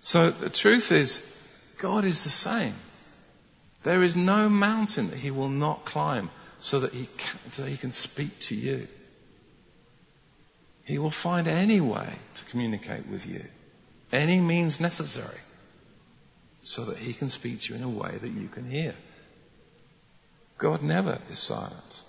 [0.00, 1.34] So the truth is,
[1.78, 2.74] God is the same.
[3.82, 7.76] There is no mountain that he will not climb so that he can, so he
[7.76, 8.86] can speak to you.
[10.84, 13.44] He will find any way to communicate with you,
[14.10, 15.40] any means necessary,
[16.62, 18.94] so that he can speak to you in a way that you can hear.
[20.56, 22.02] God never is silent.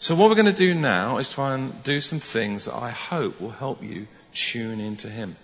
[0.00, 2.90] So what we're going to do now is try and do some things that I
[2.90, 5.34] hope will help you tune into him.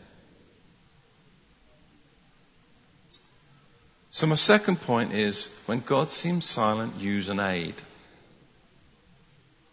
[4.10, 7.74] So my second point is when God seems silent, use an aid.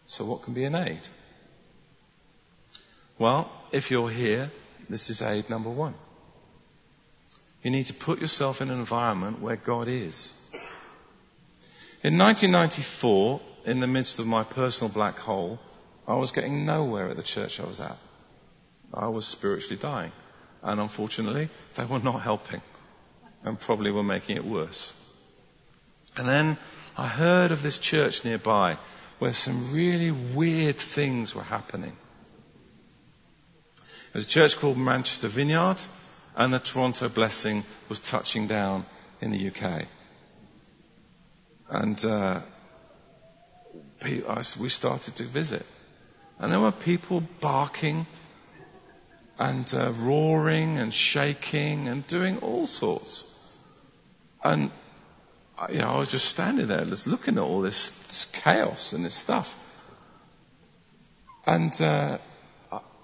[0.06, 1.00] So what can be an aid?
[3.18, 4.50] Well, if you're here,
[4.90, 5.94] this is aid number one.
[7.62, 10.34] You need to put yourself in an environment where God is.
[12.02, 15.58] In 1994, in the midst of my personal black hole,
[16.06, 17.96] I was getting nowhere at the church I was at.
[18.92, 20.12] I was spiritually dying.
[20.62, 22.60] And unfortunately, they were not helping
[23.44, 24.92] and probably were making it worse.
[26.16, 26.56] And then
[26.96, 28.76] I heard of this church nearby
[29.18, 31.96] where some really weird things were happening.
[34.08, 35.82] It was a church called Manchester Vineyard,
[36.36, 38.84] and the Toronto Blessing was touching down
[39.20, 39.86] in the UK.
[41.70, 42.40] And uh,
[44.04, 45.64] we started to visit.
[46.38, 48.06] And there were people barking
[49.38, 53.28] and uh, roaring and shaking and doing all sorts.
[54.42, 54.70] And
[55.70, 59.04] you know, I was just standing there, just looking at all this, this chaos and
[59.04, 59.58] this stuff.
[61.46, 62.18] And uh,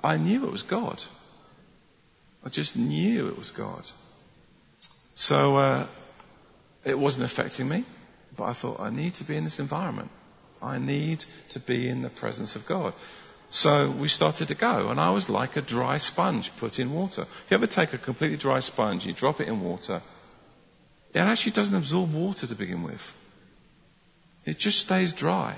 [0.03, 1.03] I knew it was God.
[2.45, 3.91] I just knew it was God.
[5.15, 5.87] So uh,
[6.85, 7.85] it wasn't affecting me,
[8.37, 10.11] but I thought I need to be in this environment.
[10.63, 12.93] I need to be in the presence of God.
[13.51, 17.23] So we started to go, and I was like a dry sponge put in water.
[17.23, 20.03] If you ever take a completely dry sponge, you drop it in water,
[21.15, 23.15] it actually doesn't absorb water to begin with.
[24.45, 25.55] It just stays dry.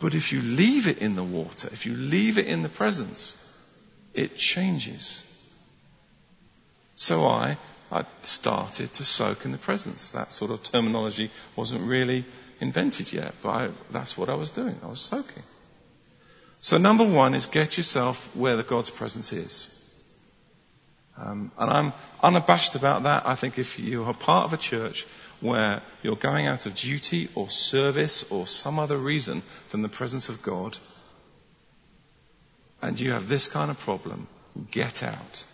[0.00, 3.36] But if you leave it in the water, if you leave it in the presence,
[4.14, 5.24] it changes.
[6.94, 7.56] So I,
[7.90, 10.10] I started to soak in the presence.
[10.10, 12.24] That sort of terminology wasn't really
[12.60, 14.78] invented yet, but I, that's what I was doing.
[14.82, 15.42] I was soaking.
[16.60, 19.74] So number one is get yourself where the God's presence is.
[21.16, 21.92] Um, and I'm
[22.22, 23.26] unabashed about that.
[23.26, 25.04] I think if you are part of a church
[25.40, 30.28] where you're going out of duty or service or some other reason than the presence
[30.28, 30.78] of God,
[32.82, 34.28] and you have this kind of problem,
[34.70, 35.44] get out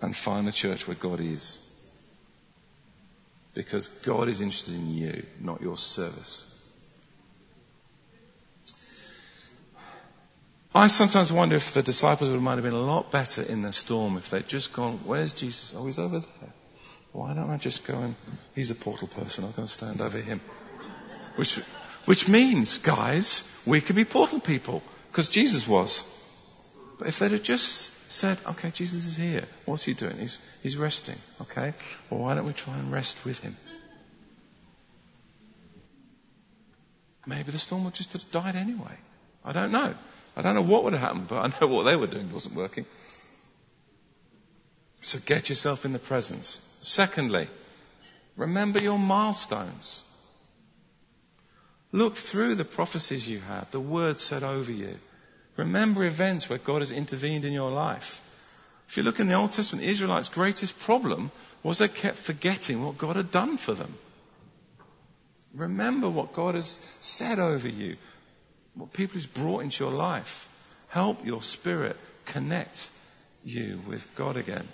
[0.00, 1.58] and find a church where God is.
[3.54, 6.50] Because God is interested in you, not your service.
[10.74, 13.72] I sometimes wonder if the disciples would might have been a lot better in the
[13.72, 15.72] storm if they'd just gone, where's Jesus?
[15.76, 16.52] Oh, he's over there.
[17.12, 18.16] Why don't I just go and,
[18.56, 20.40] he's a portal person, I'm going to stand over him.
[21.36, 21.54] Which,
[22.06, 26.12] which means, guys, we could be portal people, because Jesus was.
[26.98, 29.44] But if they'd have just said, okay, Jesus is here.
[29.64, 30.16] What's he doing?
[30.18, 31.16] He's, he's resting.
[31.42, 31.74] Okay.
[32.10, 33.56] Well, why don't we try and rest with him?
[37.26, 38.96] Maybe the storm would just have died anyway.
[39.44, 39.94] I don't know.
[40.36, 42.54] I don't know what would have happened, but I know what they were doing wasn't
[42.54, 42.86] working.
[45.02, 46.66] So get yourself in the presence.
[46.80, 47.46] Secondly,
[48.36, 50.02] remember your milestones.
[51.92, 54.94] Look through the prophecies you have, the words said over you.
[55.56, 58.20] Remember events where God has intervened in your life.
[58.88, 61.30] If you look in the Old Testament, Israelites' greatest problem
[61.62, 63.94] was they kept forgetting what God had done for them.
[65.54, 67.96] Remember what God has said over you
[68.74, 70.48] what people He's brought into your life.
[70.88, 72.90] Help your spirit connect
[73.44, 74.66] you with God again.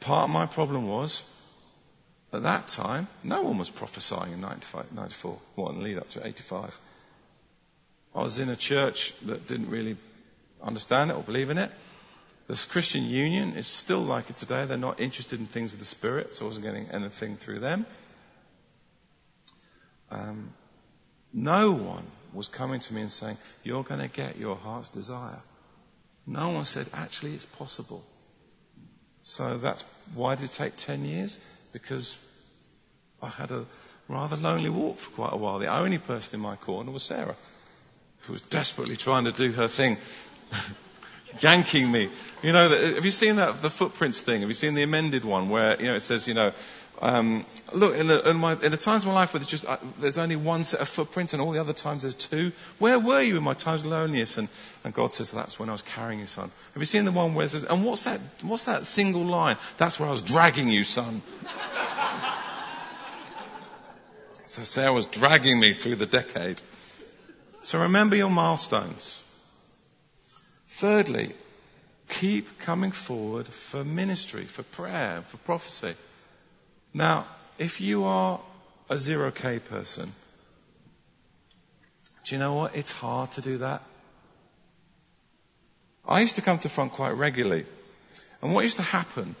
[0.00, 1.28] Part of my problem was,
[2.32, 6.78] at that time, no one was prophesying in 95, 94, what, lead up to 85.
[8.14, 9.96] I was in a church that didn't really
[10.62, 11.70] understand it or believe in it.
[12.48, 14.66] This Christian Union is still like it today.
[14.66, 17.86] They're not interested in things of the Spirit, so I wasn't getting anything through them.
[20.10, 20.52] Um,
[21.32, 25.40] no one was coming to me and saying, You're going to get your heart's desire.
[26.26, 28.04] No one said, Actually, it's possible.
[29.22, 31.38] So that's why did it take 10 years?
[31.72, 32.18] Because
[33.22, 33.64] I had a
[34.08, 35.58] rather lonely walk for quite a while.
[35.58, 37.36] The only person in my corner was Sarah,
[38.22, 39.96] who was desperately trying to do her thing,
[41.40, 42.08] yanking me.
[42.42, 44.40] You know, have you seen that, the footprints thing?
[44.40, 46.52] Have you seen the amended one where, you know, it says, you know,
[47.02, 49.66] Um, look, in the, in, my, in the times of my life where there's just
[49.66, 52.52] uh, there's only one set of footprints, and all the other times there's two.
[52.78, 54.38] Where were you in my times of loneliness?
[54.38, 54.48] And,
[54.84, 56.52] and God says that's when I was carrying you, son.
[56.74, 58.20] Have you seen the one where it says, and what's that?
[58.42, 59.56] What's that single line?
[59.78, 61.22] That's where I was dragging you, son.
[64.46, 66.62] so Sarah was dragging me through the decade.
[67.62, 69.22] So remember your milestones.
[70.66, 71.32] Thirdly,
[72.08, 75.94] keep coming forward for ministry, for prayer, for prophecy.
[76.92, 77.26] Now,
[77.58, 78.40] if you are
[78.90, 80.12] a zero K person,
[82.24, 82.76] do you know what?
[82.76, 83.82] It's hard to do that.
[86.06, 87.64] I used to come to front quite regularly.
[88.42, 89.36] And what used to happen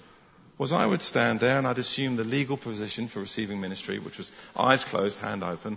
[0.58, 4.18] was I would stand there and I'd assume the legal position for receiving ministry, which
[4.18, 5.76] was eyes closed, hand open,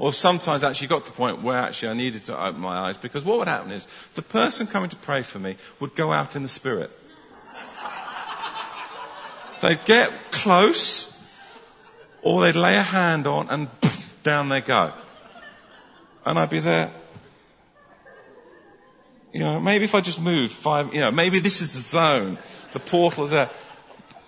[0.00, 2.96] or sometimes actually got to the point where actually I needed to open my eyes
[2.96, 6.36] because what would happen is the person coming to pray for me would go out
[6.36, 6.90] in the spirit.
[9.60, 11.06] they'd get close
[12.22, 13.68] or they'd lay a hand on and
[14.22, 14.90] down they go.
[16.24, 16.90] And I'd be there.
[19.34, 22.38] You know, maybe if I just moved five, you know, maybe this is the zone.
[22.72, 23.50] The portal there.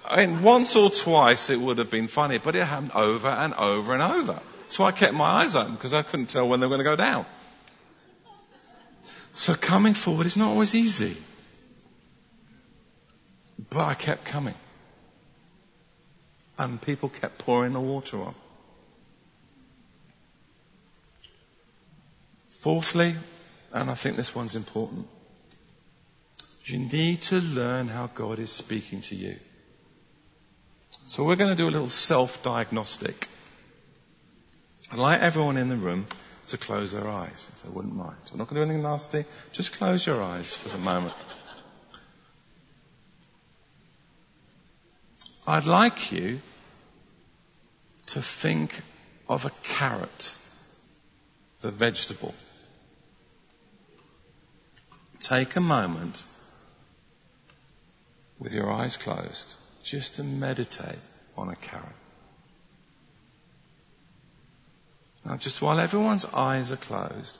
[0.04, 3.54] I mean, once or twice it would have been funny, but it happened over and
[3.54, 4.38] over and over.
[4.72, 6.84] So I kept my eyes open because I couldn't tell when they were going to
[6.84, 7.26] go down.
[9.34, 11.14] So coming forward is not always easy.
[13.68, 14.54] But I kept coming.
[16.56, 18.34] And people kept pouring the water on.
[22.60, 23.14] Fourthly,
[23.74, 25.06] and I think this one's important,
[26.64, 29.36] you need to learn how God is speaking to you.
[31.08, 33.28] So we're going to do a little self-diagnostic.
[34.92, 36.06] I'd like everyone in the room
[36.48, 38.16] to close their eyes, if they wouldn't mind.
[38.30, 39.24] We're not going to do anything nasty.
[39.52, 41.14] Just close your eyes for the moment.
[45.46, 46.40] I'd like you
[48.08, 48.78] to think
[49.30, 50.34] of a carrot,
[51.62, 52.34] the vegetable.
[55.20, 56.22] Take a moment
[58.38, 60.98] with your eyes closed just to meditate
[61.38, 62.01] on a carrot.
[65.24, 67.38] Now, just while everyone's eyes are closed,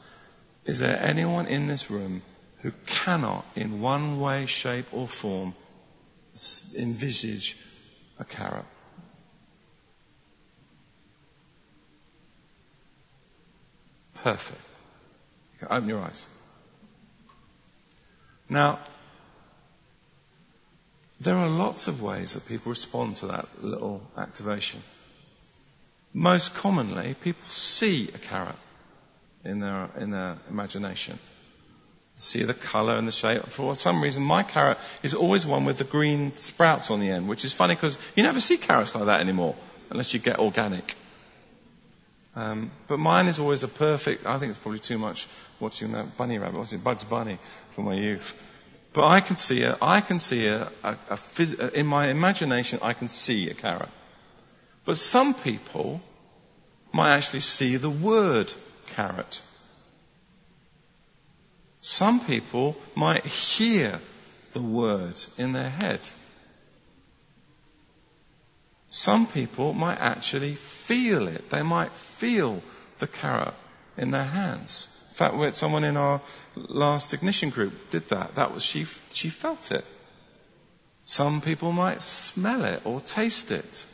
[0.65, 2.23] is there anyone in this room
[2.59, 5.55] who cannot, in one way, shape, or form,
[6.79, 7.57] envisage
[8.19, 8.65] a carrot?
[14.15, 14.61] Perfect.
[15.69, 16.27] Open your eyes.
[18.49, 18.79] Now,
[21.21, 24.83] there are lots of ways that people respond to that little activation.
[26.15, 28.57] Most commonly, people see a carrot
[29.45, 31.19] in their, in their imagination.
[32.17, 33.43] See the colour and the shape.
[33.45, 37.29] For some reason, my carrot is always one with the green sprouts on the end,
[37.29, 39.57] which is funny because you never see carrots like that anymore,
[39.91, 40.95] unless you get organic.
[42.35, 45.27] Um, but mine is always a perfect, I think it's probably too much
[45.61, 47.39] watching that bunny rabbit, what's it, Bugs Bunny
[47.71, 48.39] from my youth.
[48.93, 52.79] But I can see a, I can see a, a, a phys- in my imagination,
[52.83, 53.89] I can see a carrot.
[54.85, 56.01] But some people
[56.93, 58.53] might actually see the word
[58.89, 59.41] carrot.
[61.81, 63.99] Some people might hear
[64.53, 66.01] the word in their head.
[68.89, 71.51] Some people might actually feel it.
[71.51, 72.63] They might feel
[72.99, 73.55] the carrot
[73.97, 74.89] in their hands.
[75.09, 76.21] In fact, we had someone in our
[76.55, 78.35] last ignition group did that.
[78.35, 78.87] That was she.
[79.13, 79.85] She felt it.
[81.05, 83.87] Some people might smell it or taste it.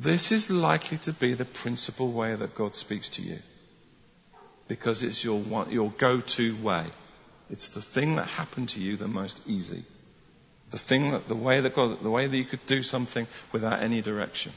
[0.00, 3.36] This is likely to be the principal way that God speaks to you.
[4.66, 6.86] Because it's your, your go-to way.
[7.50, 9.82] It's the thing that happened to you the most easy.
[10.70, 13.82] The thing that, the way that God, the way that you could do something without
[13.82, 14.52] any direction.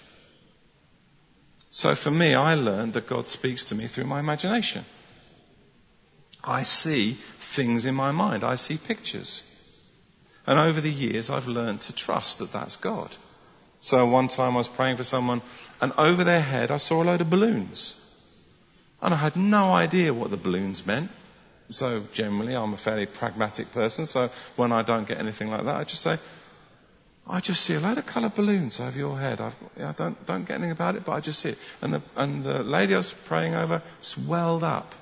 [1.71, 4.85] So for me, I learned that God speaks to me through my imagination.
[6.41, 7.11] I see
[7.55, 8.45] things in my mind.
[8.45, 9.43] I see pictures.
[10.47, 13.13] And over the years, I've learned to trust that that's God.
[13.83, 15.41] So one time I was praying for someone,
[15.81, 17.99] and over their head I saw a load of balloons.
[19.01, 21.11] And I had no idea what the balloons meant.
[21.69, 25.75] So generally I'm a fairly pragmatic person, so when I don't get anything like that,
[25.75, 26.17] I just say,
[27.27, 29.41] I just see a load of coloured balloons over your head.
[29.41, 31.57] I've, I don't, don't get anything about it, but I just see it.
[31.81, 34.95] And the, and the lady I was praying over swelled up.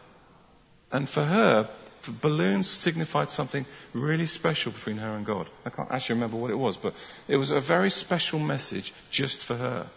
[0.92, 1.70] And for her,
[2.22, 5.48] balloons signified something really special between her and God.
[5.66, 6.94] I can't actually remember what it was, but
[7.28, 9.88] it was a very special message just for her.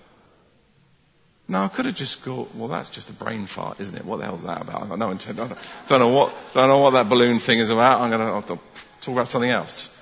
[1.47, 4.05] Now I could have just thought, well, that's just a brain fart, isn't it?
[4.05, 4.83] What the hell's that about?
[4.83, 5.39] I've got no intent.
[5.39, 5.49] I
[5.89, 8.01] don't know what, don't know what that balloon thing is about.
[8.01, 8.59] I'm going to
[9.01, 10.01] talk about something else.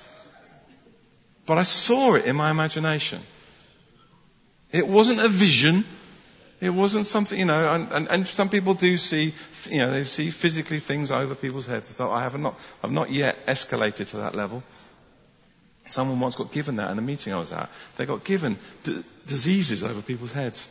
[1.45, 3.19] But I saw it in my imagination.
[4.71, 5.83] It wasn't a vision.
[6.63, 9.33] It wasn't something, you know, and, and, and, some people do see,
[9.69, 11.89] you know, they see physically things over people's heads.
[11.89, 14.63] So I have not, I've not yet escalated to that level.
[15.89, 17.69] Someone once got given that in a meeting I was at.
[17.97, 20.69] They got given d- diseases over people's heads.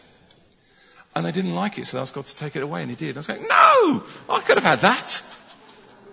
[1.14, 2.97] And they didn't like it, so they asked God to take it away, and He
[2.97, 3.14] did.
[3.14, 4.03] I was going, no!
[4.30, 5.22] I could have had that.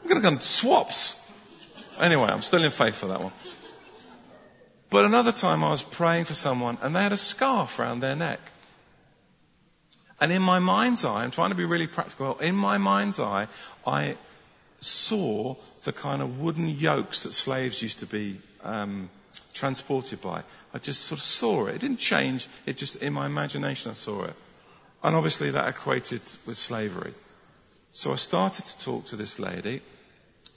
[0.04, 1.26] I could have done swaps.
[2.02, 3.32] Anyway, I'm still in faith for that one.
[4.90, 8.18] But another time I was praying for someone, and they had a scarf around their
[8.18, 8.42] neck.
[10.22, 13.48] And in my mind's eye, I'm trying to be really practical, in my mind's eye,
[13.88, 14.18] I
[14.82, 19.10] saw the kind of wooden yokes that slaves used to be um,
[19.54, 20.44] transported by.
[20.74, 21.76] I just sort of saw it.
[21.76, 22.48] It didn't change.
[22.66, 24.34] It just, in my imagination, I saw it.
[25.04, 27.14] And obviously that equated with slavery.
[27.92, 29.82] So I started to talk to this lady,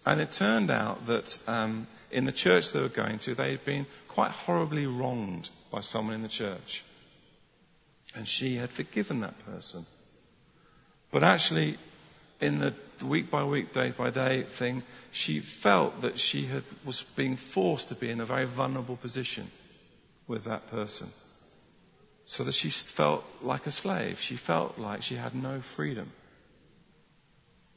[0.04, 3.64] and it turned out that um, in the church they were going to, they had
[3.64, 6.82] been quite horribly wronged by someone in the church.
[8.14, 9.86] And she had forgiven that person.
[11.10, 11.76] But actually,
[12.40, 14.82] in the week by week, day by day thing,
[15.12, 19.50] she felt that she had, was being forced to be in a very vulnerable position
[20.26, 21.08] with that person.
[22.24, 24.20] So that she felt like a slave.
[24.20, 26.10] She felt like she had no freedom.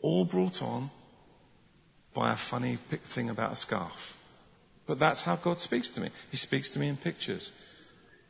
[0.02, 0.90] All brought on
[2.14, 4.18] by a funny thing about a scarf.
[4.88, 6.10] But that's how God speaks to me.
[6.32, 7.52] He speaks to me in pictures.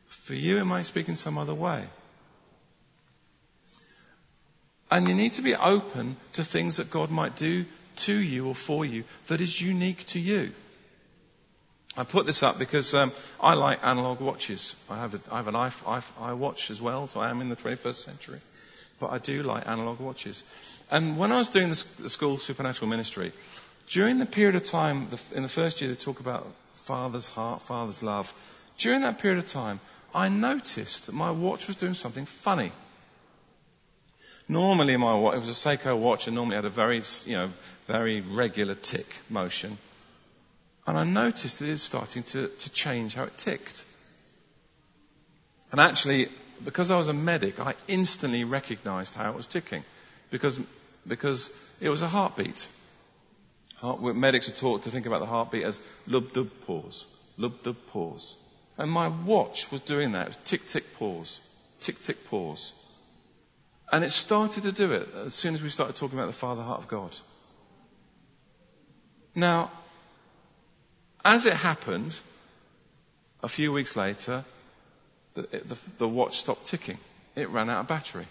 [0.08, 1.84] For you, it might speak in some other way.
[4.90, 7.64] And you need to be open to things that God might do
[7.96, 10.52] to you or for you that is unique to you.
[11.96, 14.76] I put this up because um, I like analog watches.
[14.90, 17.94] I have, a, I have an iWatch as well, so I am in the 21st
[17.94, 18.40] century.
[19.00, 20.44] But I do like analog watches.
[20.90, 23.32] And when I was doing the, school supernatural ministry,
[23.88, 28.02] during the period of time, in the first year, they talk about Father's heart, Father's
[28.02, 28.32] love.
[28.78, 29.80] During that period of time,
[30.16, 32.72] I noticed that my watch was doing something funny.
[34.48, 37.50] Normally, my watch, it was a Seiko watch, and normally had a very, you know,
[37.86, 39.76] very regular tick motion.
[40.86, 43.84] And I noticed that it was starting to, to change how it ticked.
[45.70, 46.28] And actually,
[46.64, 49.84] because I was a medic, I instantly recognized how it was ticking.
[50.30, 50.58] Because,
[51.06, 52.66] because it was a heartbeat.
[53.76, 57.04] Heart, medics are taught to think about the heartbeat as lub dub pause,
[57.36, 58.36] lub dub pause.
[58.78, 60.22] And my watch was doing that.
[60.22, 61.40] It was tick tick pause,
[61.80, 62.72] tick tick pause.
[63.90, 66.62] And it started to do it as soon as we started talking about the Father
[66.62, 67.16] heart of God.
[69.34, 69.70] Now,
[71.24, 72.18] as it happened,
[73.42, 74.44] a few weeks later,
[75.34, 76.98] the, the, the, watch stopped ticking.
[77.36, 78.26] It ran out of battery.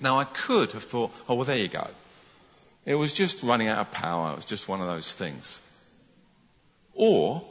[0.00, 1.86] Now, I could have thought, oh, well, there you go.
[2.84, 4.32] It was just running out of power.
[4.32, 5.60] It was just one of those things.
[6.94, 7.44] Or,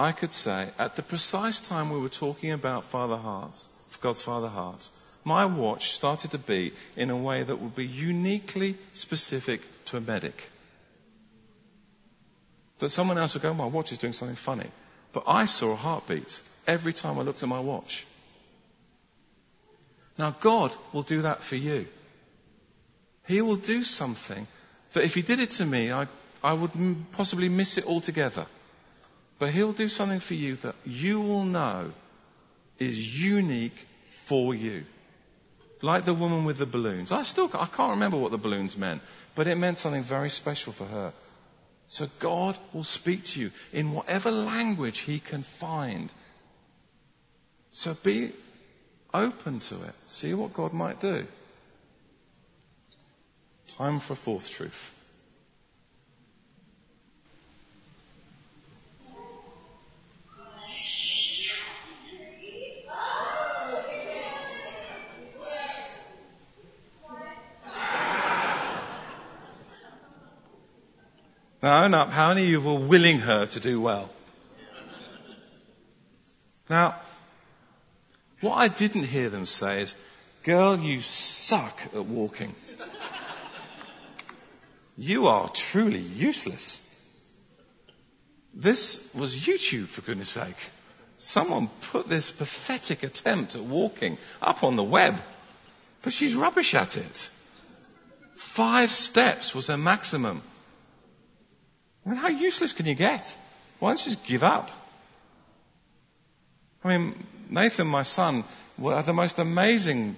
[0.00, 3.68] I could say, at the precise time we were talking about Father Hearts,
[4.00, 4.88] God's Father Heart,
[5.24, 10.00] my watch started to beat in a way that would be uniquely specific to a
[10.00, 10.48] medic.
[12.78, 14.70] That someone else would go, my watch is doing something funny.
[15.12, 18.06] But I saw a heartbeat every time I looked at my watch.
[20.16, 21.86] Now God will do that for you.
[23.28, 24.46] He will do something
[24.94, 26.06] that if He did it to me, I,
[26.42, 26.72] I would
[27.12, 28.46] possibly miss it altogether.
[29.40, 31.92] But He'll do something for you that you will know
[32.78, 34.84] is unique for you.
[35.82, 37.10] Like the woman with the balloons.
[37.10, 39.00] I still I can't remember what the balloons meant,
[39.34, 41.12] but it meant something very special for her.
[41.88, 46.12] So God will speak to you in whatever language He can find.
[47.70, 48.32] So be
[49.14, 49.94] open to it.
[50.06, 51.26] See what God might do.
[53.68, 54.94] Time for a fourth truth.
[71.62, 74.10] Now own up, how many of you were willing her to do well?
[76.68, 76.94] Now,
[78.40, 79.94] what I didn't hear them say is,
[80.42, 82.54] girl, you suck at walking.
[84.96, 86.86] You are truly useless.
[88.54, 90.70] This was YouTube, for goodness sake.
[91.18, 95.20] Someone put this pathetic attempt at walking up on the web,
[96.02, 97.30] but she's rubbish at it.
[98.36, 100.42] Five steps was her maximum.
[102.04, 103.36] I mean, how useless can you get?
[103.78, 104.70] Why don't you just give up?
[106.82, 107.14] I mean,
[107.50, 108.44] Nathan, my son,
[108.82, 110.16] had the most amazing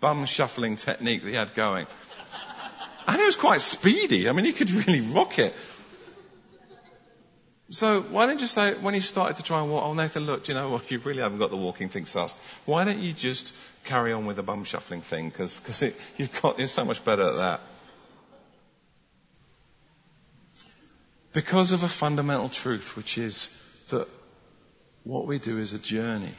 [0.00, 1.86] bum shuffling technique that he had going.
[3.08, 4.28] And he was quite speedy.
[4.28, 5.54] I mean, he could really rock it.
[7.70, 10.48] So why don't you say, when he started to try and walk, oh Nathan, look,
[10.48, 12.36] you know what, you really haven't got the walking thing sussed.
[12.64, 13.54] Why don't you just
[13.84, 15.28] carry on with the bum shuffling thing?
[15.28, 15.82] Because
[16.16, 17.60] you've got, you're so much better at that.
[21.36, 23.54] Because of a fundamental truth, which is
[23.90, 24.08] that
[25.04, 26.32] what we do is a journey.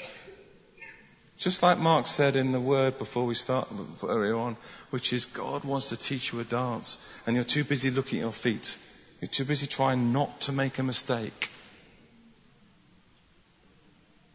[1.38, 3.68] Just like Mark said in the word before we start
[4.02, 4.58] earlier on,
[4.90, 8.24] which is God wants to teach you a dance, and you're too busy looking at
[8.24, 8.76] your feet.
[9.22, 11.52] You're too busy trying not to make a mistake.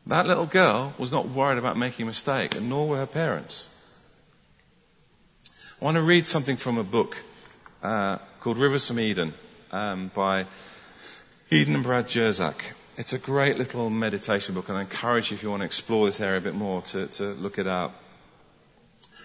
[0.07, 3.69] That little girl was not worried about making a mistake, and nor were her parents.
[5.81, 7.21] I want to read something from a book
[7.83, 9.35] uh, called Rivers from Eden
[9.73, 10.47] um, by
[11.51, 12.61] Eden and Brad Jersak.
[12.97, 16.07] It's a great little meditation book, and I encourage you, if you want to explore
[16.07, 17.95] this area a bit more, to, to look it up.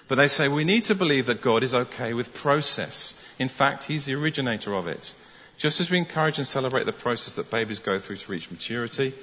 [0.07, 3.35] But they say we need to believe that God is okay with process.
[3.39, 5.13] In fact, He's the originator of it.
[5.57, 9.13] Just as we encourage and celebrate the process that babies go through to reach maturity,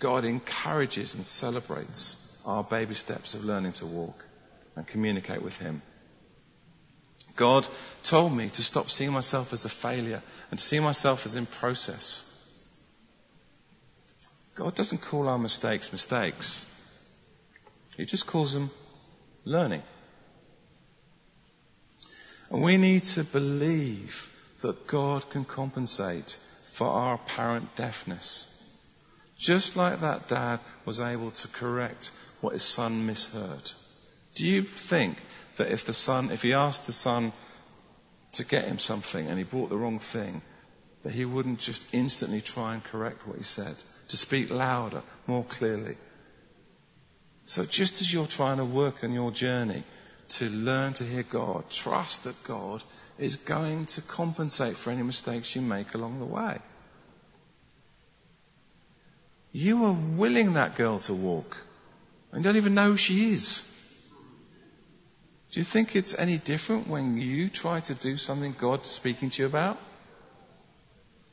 [0.00, 4.24] God encourages and celebrates our baby steps of learning to walk
[4.76, 5.80] and communicate with Him.
[7.36, 7.66] God
[8.02, 11.46] told me to stop seeing myself as a failure and to see myself as in
[11.46, 12.30] process.
[14.54, 16.66] God doesn't call our mistakes mistakes.
[17.96, 18.70] He just calls them
[19.44, 19.82] learning.
[22.50, 24.30] And we need to believe
[24.60, 28.50] that God can compensate for our apparent deafness.
[29.36, 33.72] Just like that dad was able to correct what his son misheard.
[34.34, 35.18] Do you think
[35.56, 37.32] that if the son, if he asked the son
[38.32, 40.42] to get him something and he brought the wrong thing,
[41.02, 43.76] that he wouldn't just instantly try and correct what he said?
[44.08, 45.96] to speak louder, more clearly.
[47.44, 49.84] So just as you're trying to work on your journey
[50.30, 52.82] to learn to hear God, trust that God
[53.18, 56.58] is going to compensate for any mistakes you make along the way.
[59.52, 61.56] You are willing that girl to walk
[62.32, 63.70] and you don't even know who she is.
[65.54, 69.42] Do you think it's any different when you try to do something God's speaking to
[69.42, 69.78] you about?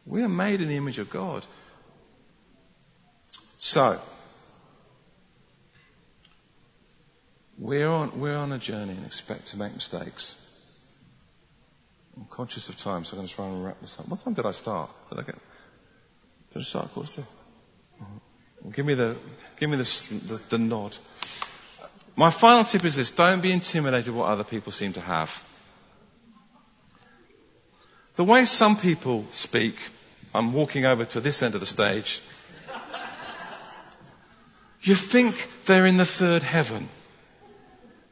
[0.05, 1.43] We are made in the image of God.
[3.57, 3.99] So,
[7.57, 10.35] we're on, we're on a journey and expect to make mistakes.
[12.15, 14.07] I'm conscious of time, so I'm going to try and wrap this up.
[14.07, 14.91] What time did I start?
[15.09, 15.39] Did I get?
[16.53, 17.23] Did I start quarter?
[17.99, 18.69] Mm-hmm.
[18.69, 19.15] Give me the
[19.57, 20.95] give me the, the, the nod.
[22.15, 25.43] My final tip is this: don't be intimidated what other people seem to have.
[28.15, 29.75] The way some people speak,
[30.33, 32.21] I'm walking over to this end of the stage.
[34.83, 36.89] You think they're in the third heaven.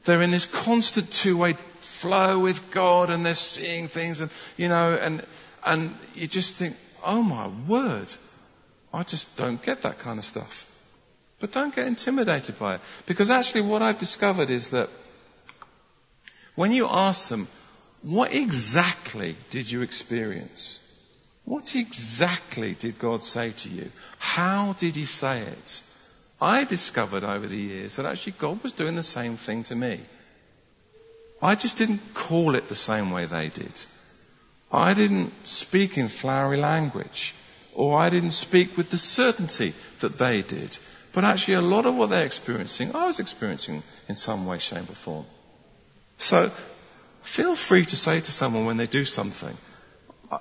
[0.06, 4.96] They're in this constant two-way flow with God and they're seeing things and, you know,
[4.96, 5.26] and,
[5.66, 8.08] and you just think, oh my word,
[8.94, 10.69] I just don't get that kind of stuff.
[11.40, 12.82] But don't get intimidated by it.
[13.06, 14.90] Because actually what I've discovered is that
[16.56, 17.48] when you ask them,
[18.02, 20.86] what exactly did you experience?
[21.46, 23.90] What exactly did God say to you?
[24.20, 25.82] How did He say it?
[26.42, 30.00] I discovered over the years that actually God was doing the same thing to me.
[31.42, 33.82] I just didn't call it the same way they did.
[34.72, 37.34] I didn't speak in flowery language,
[37.74, 40.78] or I didn't speak with the certainty that they did.
[41.14, 44.90] But actually, a lot of what they're experiencing, I was experiencing in some way, shape,
[44.90, 45.26] or form.
[46.18, 46.52] So,
[47.22, 49.56] feel free to say to someone when they do something,
[50.32, 50.38] uh,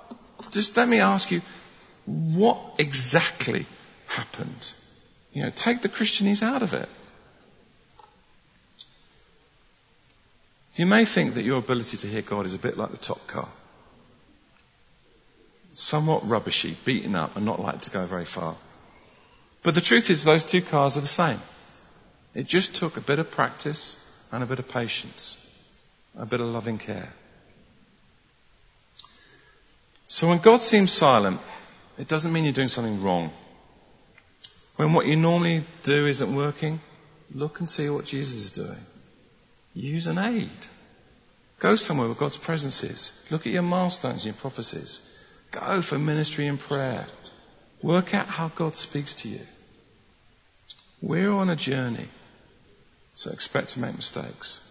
[0.51, 1.41] just let me ask you,
[2.05, 3.65] what exactly
[4.07, 4.71] happened?
[5.33, 6.89] You know, take the Christianese out of it.
[10.75, 13.25] You may think that your ability to hear God is a bit like the top
[13.27, 13.49] car.
[15.73, 18.55] Somewhat rubbishy, beaten up, and not likely to go very far.
[19.63, 21.39] But the truth is, those two cars are the same.
[22.33, 23.97] It just took a bit of practice
[24.31, 25.37] and a bit of patience,
[26.17, 27.11] a bit of loving care.
[30.05, 31.39] So when God seems silent,
[31.97, 33.31] it doesn't mean you're doing something wrong.
[34.77, 36.79] When what you normally do isn't working,
[37.33, 38.85] look and see what Jesus is doing.
[39.73, 40.49] Use an aid.
[41.59, 43.27] Go somewhere where God's presence is.
[43.29, 45.01] Look at your milestones and your prophecies.
[45.51, 47.05] Go for ministry and prayer.
[47.81, 49.41] Work out how God speaks to you.
[51.01, 52.07] We're on a journey,
[53.15, 54.65] so expect to make mistakes.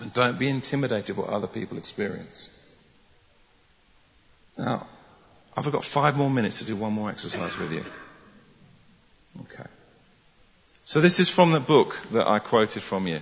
[0.00, 2.50] And don't be intimidated by what other people experience.
[4.58, 4.86] Now,
[5.56, 7.84] I've got five more minutes to do one more exercise with you.
[9.42, 9.68] Okay.
[10.84, 13.20] So this is from the book that I quoted from you.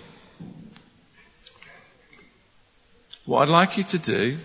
[3.24, 4.38] What I'd like you to do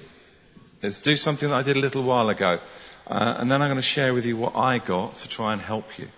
[0.81, 2.59] is do something that I did a little while ago.
[3.09, 5.61] Uh, and then I'm going to share with you what I got to try and
[5.61, 6.09] help you.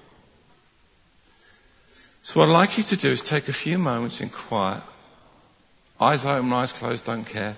[2.23, 4.81] So what I'd like you to do is take a few moments in quiet.
[6.01, 7.55] Eyes open, eyes closed, don't care.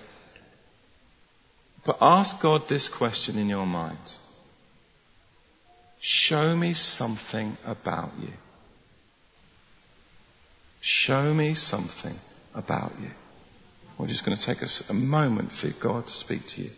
[1.86, 4.18] But ask God this question in your mind.
[6.02, 8.34] Show me something about you.
[10.82, 12.16] Show me something
[12.54, 13.10] about you.
[13.98, 16.72] We're just going to take us a moment for God to speak to you.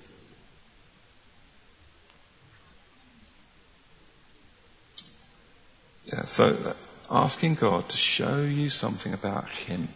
[6.13, 6.73] Yeah, so uh,
[7.09, 9.87] asking God to show you something about Him,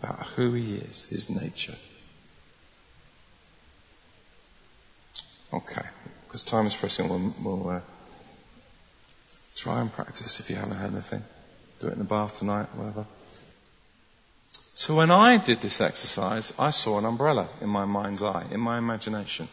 [0.00, 1.74] about who He is, His nature.
[5.52, 5.82] Okay,
[6.26, 7.80] because time is pressing, we'll, we'll uh,
[9.56, 11.22] try and practice if you haven't had anything.
[11.80, 13.04] Do it in the bath tonight, whatever.
[14.74, 18.60] So when I did this exercise, I saw an umbrella in my mind's eye, in
[18.60, 19.48] my imagination.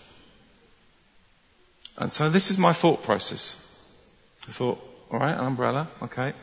[1.98, 3.62] And so this is my thought process.
[4.48, 6.34] I thought, alright, an umbrella, okay.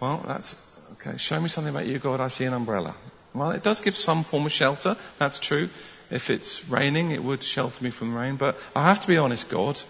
[0.00, 0.56] Well, that's,
[0.92, 2.94] okay, show me something about you, God, I see an umbrella.
[3.34, 5.68] Well, it does give some form of shelter, that's true.
[6.10, 9.48] If it's raining, it would shelter me from rain, but I have to be honest,
[9.48, 9.80] God,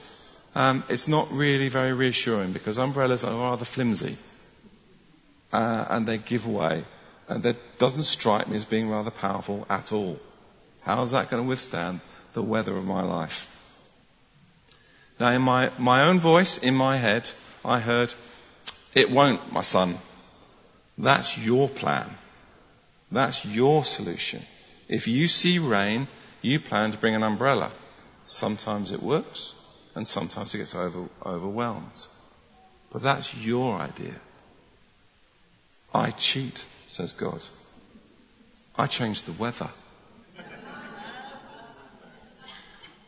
[0.55, 4.17] um, it's not really very reassuring because umbrellas are rather flimsy.
[5.53, 6.85] Uh, and they give way
[7.31, 10.19] and that doesn't strike me as being rather powerful at all.
[10.83, 12.01] How is that going to withstand
[12.33, 13.47] the weather of my life?
[15.21, 17.31] Now, in my, my own voice, in my head,
[17.65, 18.15] I heard,
[18.95, 19.97] It won't, my son.
[20.99, 22.09] That's your plan.
[23.13, 24.43] That's your solution.
[24.89, 26.07] If you see rain,
[26.43, 27.71] you plan to bring an umbrella.
[28.25, 29.55] Sometimes it works,
[29.95, 32.07] and sometimes it gets over, overwhelmed.
[32.91, 34.15] But that's your idea.
[35.95, 37.41] I cheat says God.
[38.77, 39.69] I change the weather.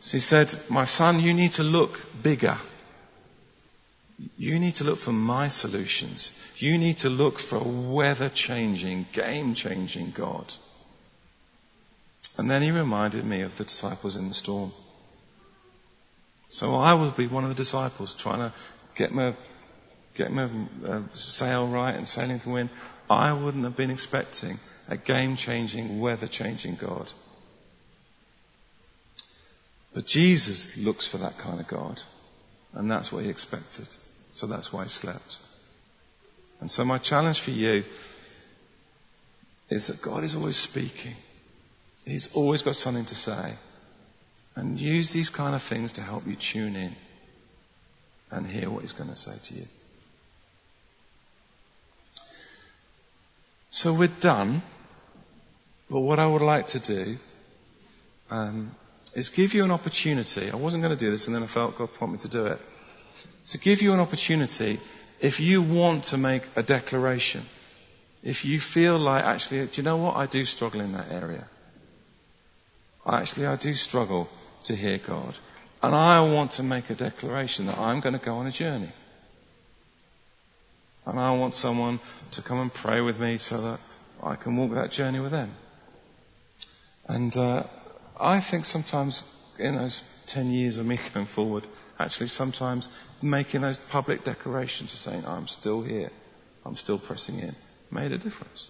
[0.00, 2.59] So he said, My son, you need to look bigger.
[4.37, 6.33] You need to look for my solutions.
[6.57, 10.53] You need to look for a weather changing, game changing God.
[12.39, 14.73] And then he reminded me of the disciples in the storm.
[16.49, 18.53] So I will be one of the disciples trying to
[18.95, 19.35] get my,
[20.14, 20.49] get my
[20.87, 22.70] uh, sail right and sailing to win.
[23.09, 24.59] I wouldn't have been expecting
[24.89, 27.11] a game changing, weather changing God.
[29.95, 32.03] But Jesus looks for that kind of God.
[32.73, 33.89] And that's what he expected.
[34.33, 35.39] So that's why he slept.
[36.61, 37.85] And so my challenge for you
[39.68, 41.14] is that God is always speaking.
[42.05, 43.53] He's always got something to say.
[44.55, 46.93] And use these kind of things to help you tune in
[48.30, 49.66] and hear what he's going to say to you.
[53.70, 54.62] So we're done.
[55.91, 57.16] But what I would like to do
[58.30, 58.74] um,
[59.14, 60.51] is give you an opportunity.
[60.51, 62.47] I wasn't going to do this, and then I felt God prompt me to do
[62.47, 62.61] it.
[63.47, 64.78] To give you an opportunity,
[65.20, 67.43] if you want to make a declaration,
[68.22, 70.16] if you feel like actually, do you know what?
[70.16, 71.45] I do struggle in that area.
[73.07, 74.28] Actually, I do struggle
[74.64, 75.34] to hear God.
[75.82, 78.93] And I want to make a declaration that I'm going to go on a journey.
[81.05, 81.99] And I want someone
[82.32, 83.80] to come and pray with me so that
[84.22, 85.53] I can walk that journey with them.
[87.09, 87.64] And uh,
[88.18, 89.24] I think sometimes
[89.59, 91.64] in those 10 years of me going forward,
[92.03, 92.88] actually sometimes
[93.22, 96.11] making those public declarations of saying, I'm still here,
[96.64, 97.55] I'm still pressing in,
[97.90, 98.68] made a difference.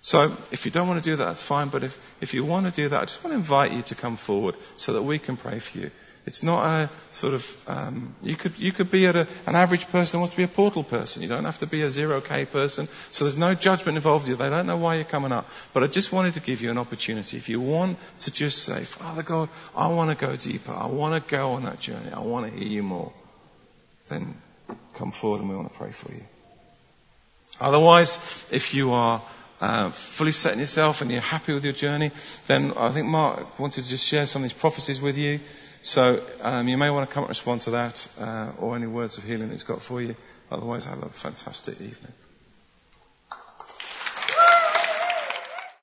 [0.00, 1.68] So if you don't want to do that, that's fine.
[1.68, 3.94] But if, if you want to do that, I just want to invite you to
[3.94, 5.90] come forward so that we can pray for you.
[6.28, 10.20] It's not a sort of, um, you could, you could be a, an average person
[10.20, 11.22] wants to be a portal person.
[11.22, 12.86] You don't have to be a zero K person.
[13.10, 14.26] So there's no judgment involved.
[14.26, 15.48] They don't know why you're coming up.
[15.72, 17.38] But I just wanted to give you an opportunity.
[17.38, 20.72] If you want to just say, Father God, I want to go deeper.
[20.72, 22.12] I want to go on that journey.
[22.12, 23.10] I want to hear you more.
[24.08, 24.34] Then
[24.96, 26.24] come forward and we want to pray for you.
[27.58, 29.22] Otherwise, if you are
[29.62, 32.10] uh, fully set in yourself and you're happy with your journey,
[32.48, 35.40] then I think Mark wanted to just share some of these prophecies with you.
[35.82, 39.18] So um, you may want to come and respond to that uh, or any words
[39.18, 40.16] of healing that he's got for you.
[40.50, 42.12] Otherwise, have a fantastic evening.